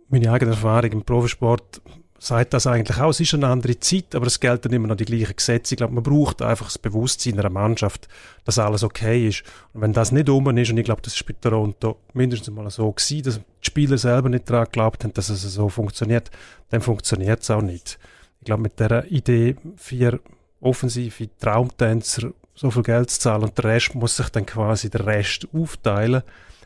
[0.10, 1.82] Meine eigene Erfahrung im Profisport
[2.20, 3.10] sagt das eigentlich auch.
[3.10, 5.74] Es ist eine andere Zeit, aber es gelten immer noch die gleichen Gesetze.
[5.74, 8.08] Ich glaube, man braucht einfach das Bewusstsein einer Mannschaft,
[8.44, 9.44] dass alles okay ist.
[9.74, 12.70] Und wenn das nicht um ist, und ich glaube, das ist bei Toronto mindestens mal
[12.70, 16.30] so gewesen, dass die Spieler selber nicht daran geglaubt haben, dass es so funktioniert,
[16.70, 17.98] dann funktioniert es auch nicht.
[18.42, 20.20] Ich glaube, mit der Idee, vier
[20.62, 25.06] offensive Traumtänzer so viel Geld zu zahlen und der Rest muss sich dann quasi der
[25.06, 26.24] Rest aufteilen.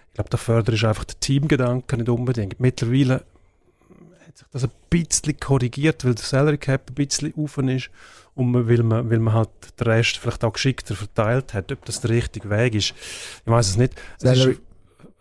[0.07, 2.59] Ich glaube, der Förder ist einfach der Teamgedanke nicht unbedingt.
[2.59, 3.23] Mittlerweile
[4.25, 7.91] hat sich das ein bisschen korrigiert, weil der Salary Cap ein bisschen offen ist
[8.33, 11.71] und weil man, weil man halt den Rest vielleicht auch geschickter verteilt hat.
[11.71, 12.95] Ob das der richtige Weg ist,
[13.45, 13.93] ich weiß es nicht.
[14.17, 14.57] Salary,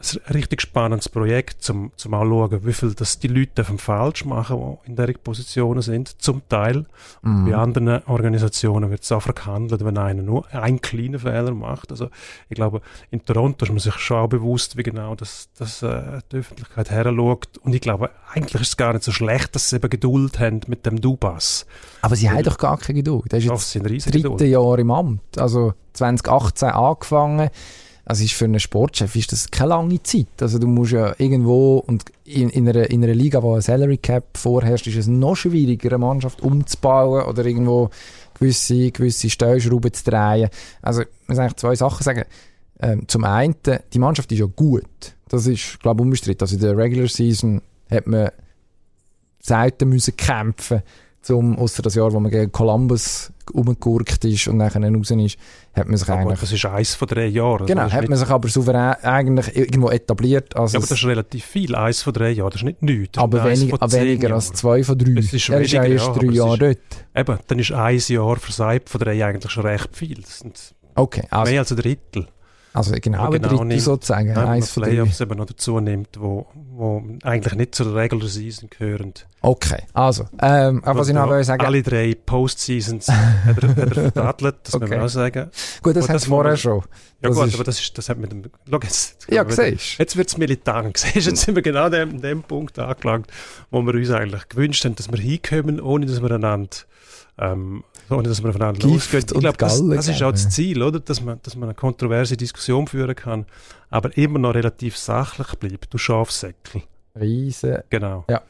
[0.03, 4.79] ein richtig spannendes Projekt, zum, zum auch schauen, wie viel das die Leute falsch machen,
[4.85, 6.87] die in dieser Positionen sind, zum Teil.
[7.23, 7.51] Mhm.
[7.51, 11.91] Bei anderen Organisationen wird es auch verhandelt, wenn einer nur einen kleinen Fehler macht.
[11.91, 12.09] Also
[12.49, 16.21] ich glaube, in Toronto ist man sich schon auch bewusst, wie genau das, das äh,
[16.33, 17.59] die Öffentlichkeit heranschaut.
[17.59, 20.61] Und ich glaube, eigentlich ist es gar nicht so schlecht, dass sie eben Geduld haben
[20.67, 21.67] mit dem Dubas.
[22.01, 23.33] Aber sie Weil, haben doch gar keine Geduld.
[23.33, 25.39] Das ist jetzt das dritte Jahr im Amt.
[25.39, 27.51] Also 2018 angefangen
[28.05, 30.41] also ist für einen Sportchef ist das keine lange Zeit.
[30.41, 33.99] Also du musst ja irgendwo und in, in, einer, in einer Liga, wo ein Salary
[33.99, 37.91] Cap vorherrscht, ist es noch schwieriger, eine Mannschaft umzubauen oder irgendwo
[38.35, 40.49] gewisse, gewisse Stellschrauben zu drehen.
[40.81, 42.25] Also man muss eigentlich zwei Sachen sagen.
[42.81, 43.55] Ähm, zum einen,
[43.93, 45.15] die Mannschaft ist ja gut.
[45.29, 46.43] Das ist, glaube ich, unbestritten.
[46.43, 48.31] Also in der Regular Season hat man
[49.41, 50.83] selten müssen kämpfen
[51.23, 55.39] zum, ausser das Jahr, wo man gegen Columbus umgegurkt ist und nachher raus ist,
[55.75, 56.41] hat man sich aber eigentlich...
[56.41, 57.67] das ist eins von drei Jahren.
[57.67, 60.57] Genau, hat man sich aber souverän eigentlich irgendwo etabliert.
[60.57, 63.19] Also ja, aber das ist relativ viel, eins von drei Jahren, das ist nicht nichts.
[63.19, 64.33] Aber wenig, weniger Jahren.
[64.33, 65.15] als zwei von drei.
[65.15, 66.79] Das ist er ist ja erst drei Jahre dort.
[67.15, 70.21] Eben, dann ist ein Jahr versagt von drei eigentlich schon recht viel.
[70.21, 72.27] Das sind okay, also, mehr als ein Drittel.
[72.75, 74.35] Also genau, genau Drittel nimmt, sozusagen.
[74.35, 79.13] Wenn man Playoffs eben noch dazu nimmt, wo, wo eigentlich nicht zur Regular Season gehören.
[79.43, 81.65] Okay, also, ähm, was ich noch will sagen...
[81.67, 83.09] Alle drei Postseasons
[83.45, 84.85] hat er, hat er das okay.
[84.85, 85.51] muss man auch sagen.
[85.83, 86.81] Gut, das, das vorher schon.
[87.21, 88.45] Ja das gut, ist, aber das, ist, das hat mit dem...
[88.71, 89.27] Schau jetzt.
[89.31, 90.97] Ja, siehst Jetzt wird es militant.
[90.97, 93.27] Siehst, jetzt sind wir genau an dem, dem Punkt angelangt,
[93.71, 96.71] wo wir uns eigentlich gewünscht haben, dass wir hinkommen, ohne dass wir einander...
[97.39, 97.83] Ähm,
[98.13, 99.33] ohne dass man aufeinander losgeht.
[99.33, 101.01] Ich glaube, das, das ist auch das Ziel, oder?
[101.01, 103.47] Dass man, dass man eine kontroverse Diskussion führen kann,
[103.91, 105.93] aber immer noch relativ sachlich bleibt.
[105.93, 106.83] Du Schafsäckel.
[107.19, 107.85] Riese.
[107.91, 108.25] Genau.
[108.29, 108.43] Ja.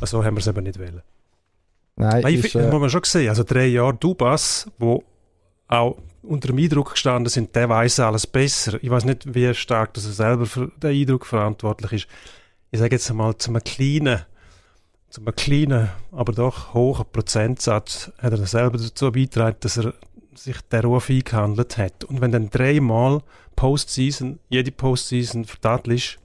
[0.00, 1.02] Also haben wir es eben nicht wollen.
[1.96, 3.28] Nein, Nein ich, äh, muss man schon sehen.
[3.28, 5.02] Also drei Jahre Dubas, wo
[5.68, 8.78] auch unter dem Eindruck gestanden sind, der weiß alles besser.
[8.82, 12.08] Ich weiß nicht, wie stark dass er selber für den Eindruck verantwortlich ist.
[12.70, 14.22] Ich sage jetzt einmal, zu einem kleinen
[15.16, 19.94] zu einem kleinen, aber doch hohen Prozentsatz hat er selber dazu beigetragen, dass er
[20.34, 22.04] sich der Ruf eingehandelt hat.
[22.04, 23.22] Und wenn dann dreimal
[23.56, 26.18] Postseason, jede Postseason vertadelt ist,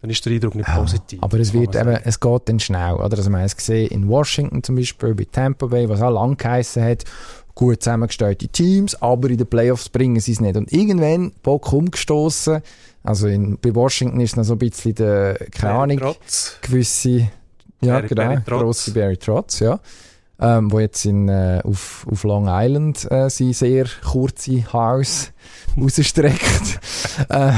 [0.00, 1.22] dann ist der Eindruck nicht ja, positiv.
[1.22, 3.16] Aber es wird eben, es geht dann schnell, oder?
[3.16, 6.36] Also man hat es gesehen in Washington zum Beispiel, bei Tampa Bay, was auch lang
[6.36, 7.04] geheissen hat,
[7.56, 10.56] gut zusammengestellte Teams, aber in den Playoffs bringen sie es nicht.
[10.56, 12.62] Und irgendwann, Bock umgestoßen,
[13.02, 16.14] also in, bei Washington ist noch so ein bisschen der, keine Ahnung,
[16.62, 17.28] gewisse,
[17.84, 18.60] ja Barry, genau, Barry Trotz.
[18.62, 19.80] grosse Barry Trotz, ja.
[20.40, 25.30] Ähm, wo jetzt in, äh, auf, auf Long Island äh, sein sehr kurze Haus
[25.80, 26.80] rausstreckt.
[27.28, 27.52] äh,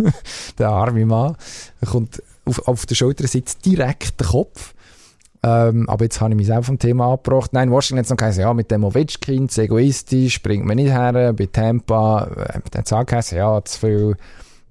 [0.58, 1.36] der arme Mann.
[1.80, 4.74] Er kommt auf, auf der Schulter sitzt direkt der Kopf.
[5.42, 7.52] Ähm, aber jetzt habe ich mich auch vom Thema abgebracht.
[7.52, 11.32] Nein, Washington hat noch geheißen, ja, mit dem Ovechkin, zu egoistisch, bringt man nicht her.
[11.32, 14.16] Bei Tampa äh, hat es auch geheißen, ja, zu viel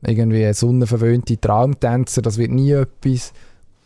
[0.06, 3.34] irgendwie sonnenverwöhnte Traumtänzer, das wird nie etwas.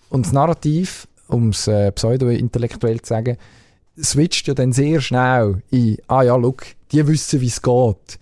[0.09, 3.37] Und das Narrativ, um es äh, pseudo-intellektuell zu sagen,
[4.01, 8.19] switcht ja dann sehr schnell in, ah ja, look, die wissen, wie es geht.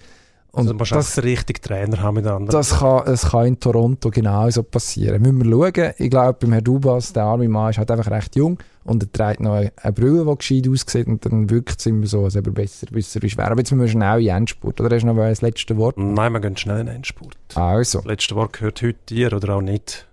[0.51, 2.51] Und also man das, den richtigen Trainer haben miteinander.
[2.51, 5.21] Das kann, das kann in Toronto genauso passieren.
[5.21, 5.93] Müssen wir schauen.
[5.97, 9.11] Ich glaube, beim Herrn Dubas, der arme Mann, ist halt einfach recht jung und er
[9.11, 12.47] trägt noch eine, Brille, die gescheit aussieht und dann wirkt es immer so, als ob
[12.47, 13.45] er besser wie schwer.
[13.45, 14.81] Aber jetzt müssen wir schnell in Endspurt.
[14.81, 15.97] Oder hast du noch ein letztes Wort?
[15.97, 17.37] Nein, wir gehen schnell in Endspurt.
[17.53, 17.99] Also.
[17.99, 20.08] Das letzte Wort gehört heute dir oder auch nicht.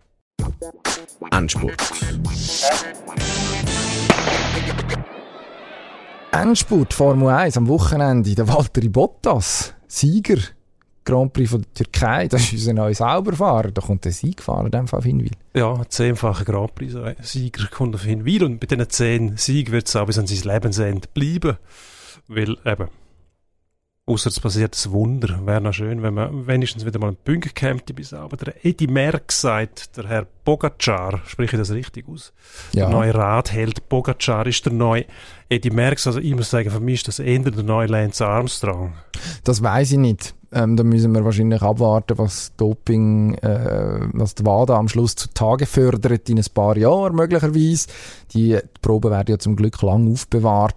[1.31, 1.83] Endspurt.
[6.33, 8.35] Endspurt Formel 1 am Wochenende.
[8.35, 10.39] Der Walter Bottas, Sieger,
[11.05, 12.29] Grand Prix von der Türkei.
[12.29, 13.71] Das ist unser neuer Sauberfahrer.
[13.71, 15.33] Da kommt der Sieg fahren, in dem Fall auf Hinwil.
[15.55, 18.45] Ja, zehnfacher Grand Prix-Sieger kommt auf Hinwil.
[18.45, 21.57] Und bei diesen zehn Siegen wird es auch bis an sein Lebensende bleiben.
[22.29, 22.89] Weil eben,
[24.09, 25.45] Außer es passiert ein Wunder.
[25.45, 28.87] Wäre noch schön, wenn man wenigstens wieder mal einen Punkt käme bis Aber der Eddie
[28.87, 32.33] Merck sagt, der Herr Bogacar, spreche ich das richtig aus?
[32.73, 32.87] Ja.
[32.87, 35.07] Der neue Radheld Bogacar ist der neue
[35.49, 36.07] Eddie Merckx.
[36.07, 38.93] Also ich muss sagen, für mich ist das eher der neue Lance Armstrong.
[39.43, 40.37] Das weiß ich nicht.
[40.53, 45.67] Ähm, da müssen wir wahrscheinlich abwarten, was Doping, äh, was die WADA am Schluss zutage
[45.67, 47.89] fördert in ein paar Jahren möglicherweise.
[48.33, 50.77] Die, die Proben werden ja zum Glück lang aufbewahrt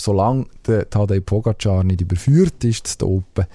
[0.00, 3.46] solange der Tadej Pogacar nicht überführt ist zu Open,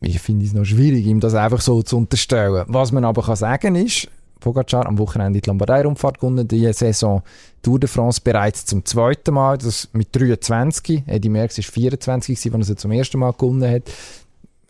[0.00, 2.64] ich finde es noch schwierig, ihm das einfach so zu unterstellen.
[2.68, 4.08] Was man aber kann sagen ist,
[4.40, 7.22] Pogacar am Wochenende die Lombardei-Rundfahrt gewonnen, die Saison
[7.62, 12.54] Tour de France bereits zum zweiten Mal, das mit 23, Eddie Merckx war 24 als
[12.54, 13.84] er sie zum ersten Mal gewonnen hat.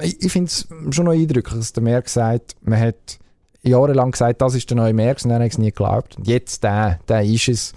[0.00, 3.18] Ich, ich finde es schon noch eindrücklich, dass der Merckx sagt, man hat
[3.62, 6.16] jahrelang gesagt, das ist der neue Merckx und dann hat es nie geglaubt.
[6.22, 7.74] Jetzt der, der ist es.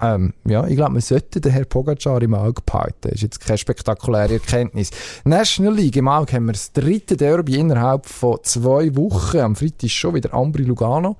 [0.00, 2.96] Ähm, ja, ich glaube, man sollte den Herrn Pogacar im Auge behalten.
[3.02, 4.90] Das ist jetzt keine spektakuläre Erkenntnis.
[5.24, 9.38] National League, im Auge haben wir das dritte Derby innerhalb von zwei Wochen.
[9.38, 11.16] Am Freitag ist schon wieder Ambri Lugano.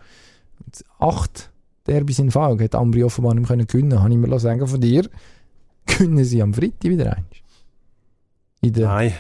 [0.98, 1.50] Acht
[1.86, 4.02] Derbys in Folge hat Ambri offenbar nicht mehr gewinnen können.
[4.02, 5.08] Habe ich mir sagen von dir.
[5.86, 7.26] Gewinnen sie am Freitag wieder eins?
[8.62, 9.14] Nein,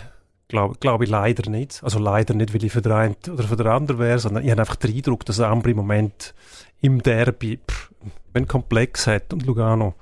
[0.48, 1.82] glaube glaub ich leider nicht.
[1.82, 4.50] Also leider nicht, weil ich für den einen oder für den anderen wäre, sondern ich
[4.50, 6.34] habe einfach den Eindruck, dass Ambri im Moment
[6.80, 7.90] im Derby pff,
[8.32, 9.94] wenn komplex hat und Lugano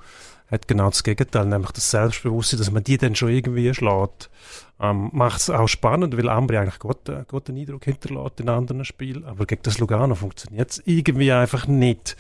[0.51, 4.31] hat genau das Gegenteil, nämlich das Selbstbewusstsein, dass man die dann schon irgendwie schlägt.
[4.81, 8.85] Ähm, Macht es auch spannend, weil Ambri eigentlich gut, äh, guten Eindruck hinterlässt in anderen
[8.85, 12.17] Spielen, aber gegen das Lugano funktioniert es irgendwie einfach nicht.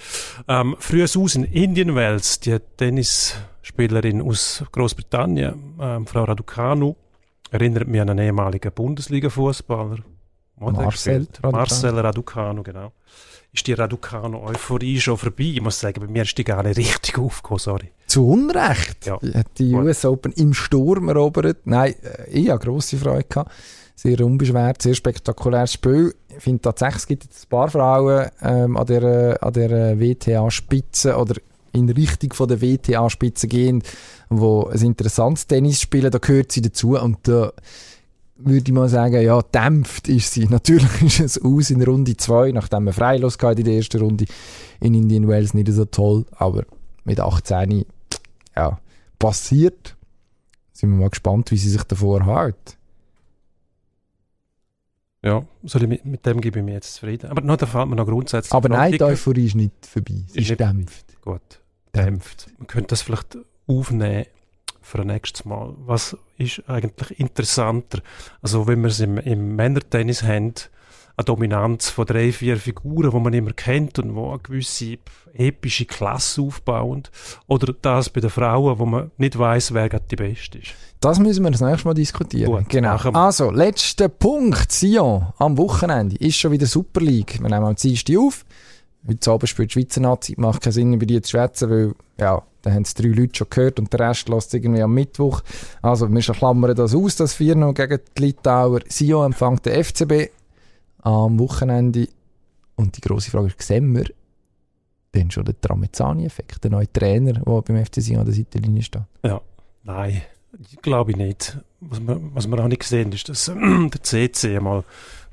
[0.46, 6.96] Ähm, früher aus in Indian Wells, die Tennisspielerin aus Großbritannien, ähm, Frau Raducanu,
[7.50, 10.00] erinnert mich an einen ehemaligen Bundesliga-Fußballer.
[10.56, 11.52] Marcel Raducanu.
[11.52, 12.92] Marcel Raducanu, genau
[13.58, 15.52] ist die Raducano-Euphorie schon vorbei.
[15.54, 17.90] Ich muss sagen, bei mir ist die gar nicht richtig aufgekommen, sorry.
[18.06, 19.06] Zu Unrecht?
[19.06, 19.18] Ja.
[19.34, 21.58] Hat die US Open im Sturm erobert.
[21.64, 23.24] Nein, äh, ich hatte grosse Freude.
[23.28, 23.50] Gehabt.
[23.96, 26.14] Sehr unbeschwert, sehr spektakuläres Spiel.
[26.28, 31.16] Ich finde tatsächlich, es gibt jetzt ein paar Frauen ähm, an der, an der WTA-Spitze
[31.16, 31.34] oder
[31.72, 33.82] in Richtung von der WTA-Spitze gehen,
[34.28, 37.52] wo ein interessantes Tennis spielen, da gehört sie dazu und da
[38.38, 40.44] würde ich mal sagen, ja, dämpft ist sie.
[40.48, 44.24] Natürlich ist es aus in Runde 2, nachdem man freilos in der ersten Runde
[44.80, 46.64] in Indian Wells nicht so toll, aber
[47.04, 47.84] mit 18,
[48.56, 48.78] ja,
[49.18, 49.96] passiert.
[50.72, 52.76] Sind wir mal gespannt, wie sie sich davor hält.
[55.24, 57.30] Ja, soll ich mit, mit, dem gebe ich mir jetzt zufrieden.
[57.30, 58.52] Aber noch, da fällt mir noch grundsätzlich...
[58.52, 60.22] Aber nein, die Euphorie ist nicht vorbei.
[60.28, 61.20] Sie ist, ist dämpft.
[61.22, 61.60] Gut,
[61.92, 62.46] dämpft.
[62.58, 63.36] Man könnte das vielleicht
[63.66, 64.26] aufnehmen
[64.88, 65.74] für ein nächstes Mal.
[65.84, 68.00] Was ist eigentlich interessanter?
[68.42, 70.54] Also wenn wir es im, im Männertennis haben,
[71.18, 74.98] eine Dominanz von drei, vier Figuren, die man immer kennt und wo eine gewisse
[75.34, 77.02] epische Klasse aufbauen.
[77.48, 80.74] Oder das bei den Frauen, wo man nicht weiß, wer gerade die Beste ist.
[81.00, 82.52] Das müssen wir das nächste Mal diskutieren.
[82.52, 82.96] Gut, genau.
[82.96, 84.70] Also, letzter Punkt.
[84.70, 87.40] Sion am Wochenende ist schon wieder Super League.
[87.40, 88.44] Wir nehmen am Dienstag auf.
[89.06, 90.34] Heute Abend spielt die Schweizer Nazi.
[90.38, 93.46] Macht keinen Sinn, über die zu schwätzen, weil, ja, da haben es drei Leute schon
[93.48, 95.42] gehört und der Rest lässt irgendwie am Mittwoch.
[95.80, 98.80] Also wir klammern das aus, das 4 noch gegen die Litauer.
[98.88, 100.30] Sio empfängt den FCB
[101.02, 102.08] am Wochenende
[102.76, 104.04] Und die grosse Frage ist, sehen wir
[105.14, 109.02] denn schon den Tramezzani-Effekt, der neue Trainer, der beim FC Sion an der Seitenlinie steht?
[109.24, 109.40] Ja,
[109.82, 110.22] nein,
[110.82, 111.58] glaube ich nicht.
[111.80, 114.84] Was wir, was wir auch nicht gesehen ist, dass der CC mal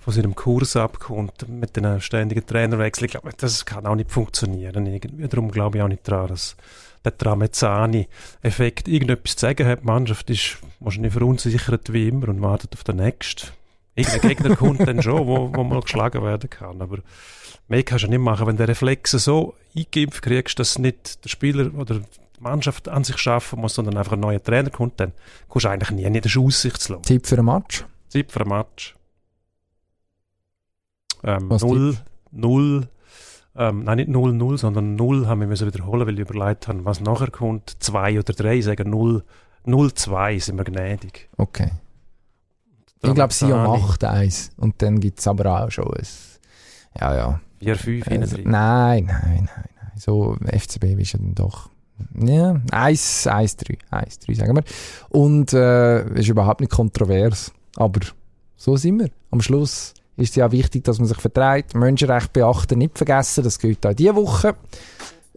[0.05, 3.05] von seinem Kurs abkommt mit den ständigen Trainerwechseln.
[3.05, 4.85] Ich glaube, das kann auch nicht funktionieren.
[4.85, 5.27] Irgendwie.
[5.27, 6.55] Darum glaube ich auch nicht daran, dass
[7.05, 9.81] der Tramezzani-Effekt irgendetwas zu sagen hat.
[9.81, 13.51] Die Mannschaft ist wahrscheinlich verunsichert wie immer und wartet auf den nächsten.
[13.95, 16.81] Irgendein Gegner kommt dann schon, wo, wo mal geschlagen werden kann.
[16.81, 16.99] Aber
[17.67, 21.73] mehr kannst du nicht machen, wenn du Reflexe so eingeimpft kriegst, dass nicht der Spieler
[21.73, 25.13] oder die Mannschaft an sich schaffen muss, sondern einfach ein neuer Trainer kommt, dann
[25.47, 27.03] kommst du eigentlich nie in der aussichtslos.
[27.03, 27.85] Tipp für ein Match?
[28.09, 28.95] Tipp für ein Match.
[31.23, 31.97] Ähm, 0,
[32.31, 32.87] 0,
[33.57, 36.83] ähm, nein, nicht 0, 0, sondern 0 haben wir müssen wiederholen, weil ich überlegt haben,
[36.85, 37.77] was nachher kommt.
[37.79, 39.23] 2 oder 3, sagen 0,
[39.65, 41.29] 0, 2 sind wir gnädig.
[41.37, 41.71] Okay.
[43.01, 44.49] Ich glaube, Sion macht eins.
[44.57, 46.07] Und dann gibt es aber auch schon ein.
[46.99, 47.39] Ja, ja.
[47.59, 49.91] 4, 5 also, Nein, nein, nein, nein.
[49.95, 51.69] So FCB ist ja dann doch.
[52.13, 53.77] Ja, 1, 1, 3.
[53.89, 54.63] 1, 3, sagen wir.
[55.09, 57.53] Und äh, ist überhaupt nicht kontrovers.
[57.77, 58.01] Aber
[58.57, 59.09] so sind wir.
[59.31, 61.75] Am Schluss ist es ja wichtig, dass man sich vertreibt.
[61.75, 63.43] Menschenrechte beachten, nicht vergessen.
[63.43, 64.55] Das gilt auch diese Woche.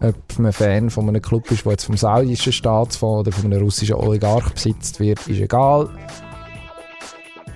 [0.01, 3.63] Ob man Fan von einem Club ist, der jetzt vom saudischen Staatsfonds oder von einem
[3.63, 5.89] russischen Oligarch besitzt wird, ist egal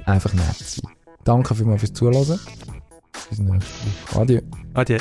[0.07, 0.91] einfach nett sein.
[1.25, 2.41] Danke vielmals fürs Zuhören.
[3.31, 3.73] Bis nächste
[4.11, 4.21] Woche.
[4.21, 4.41] Adieu.
[4.75, 4.99] Adieu.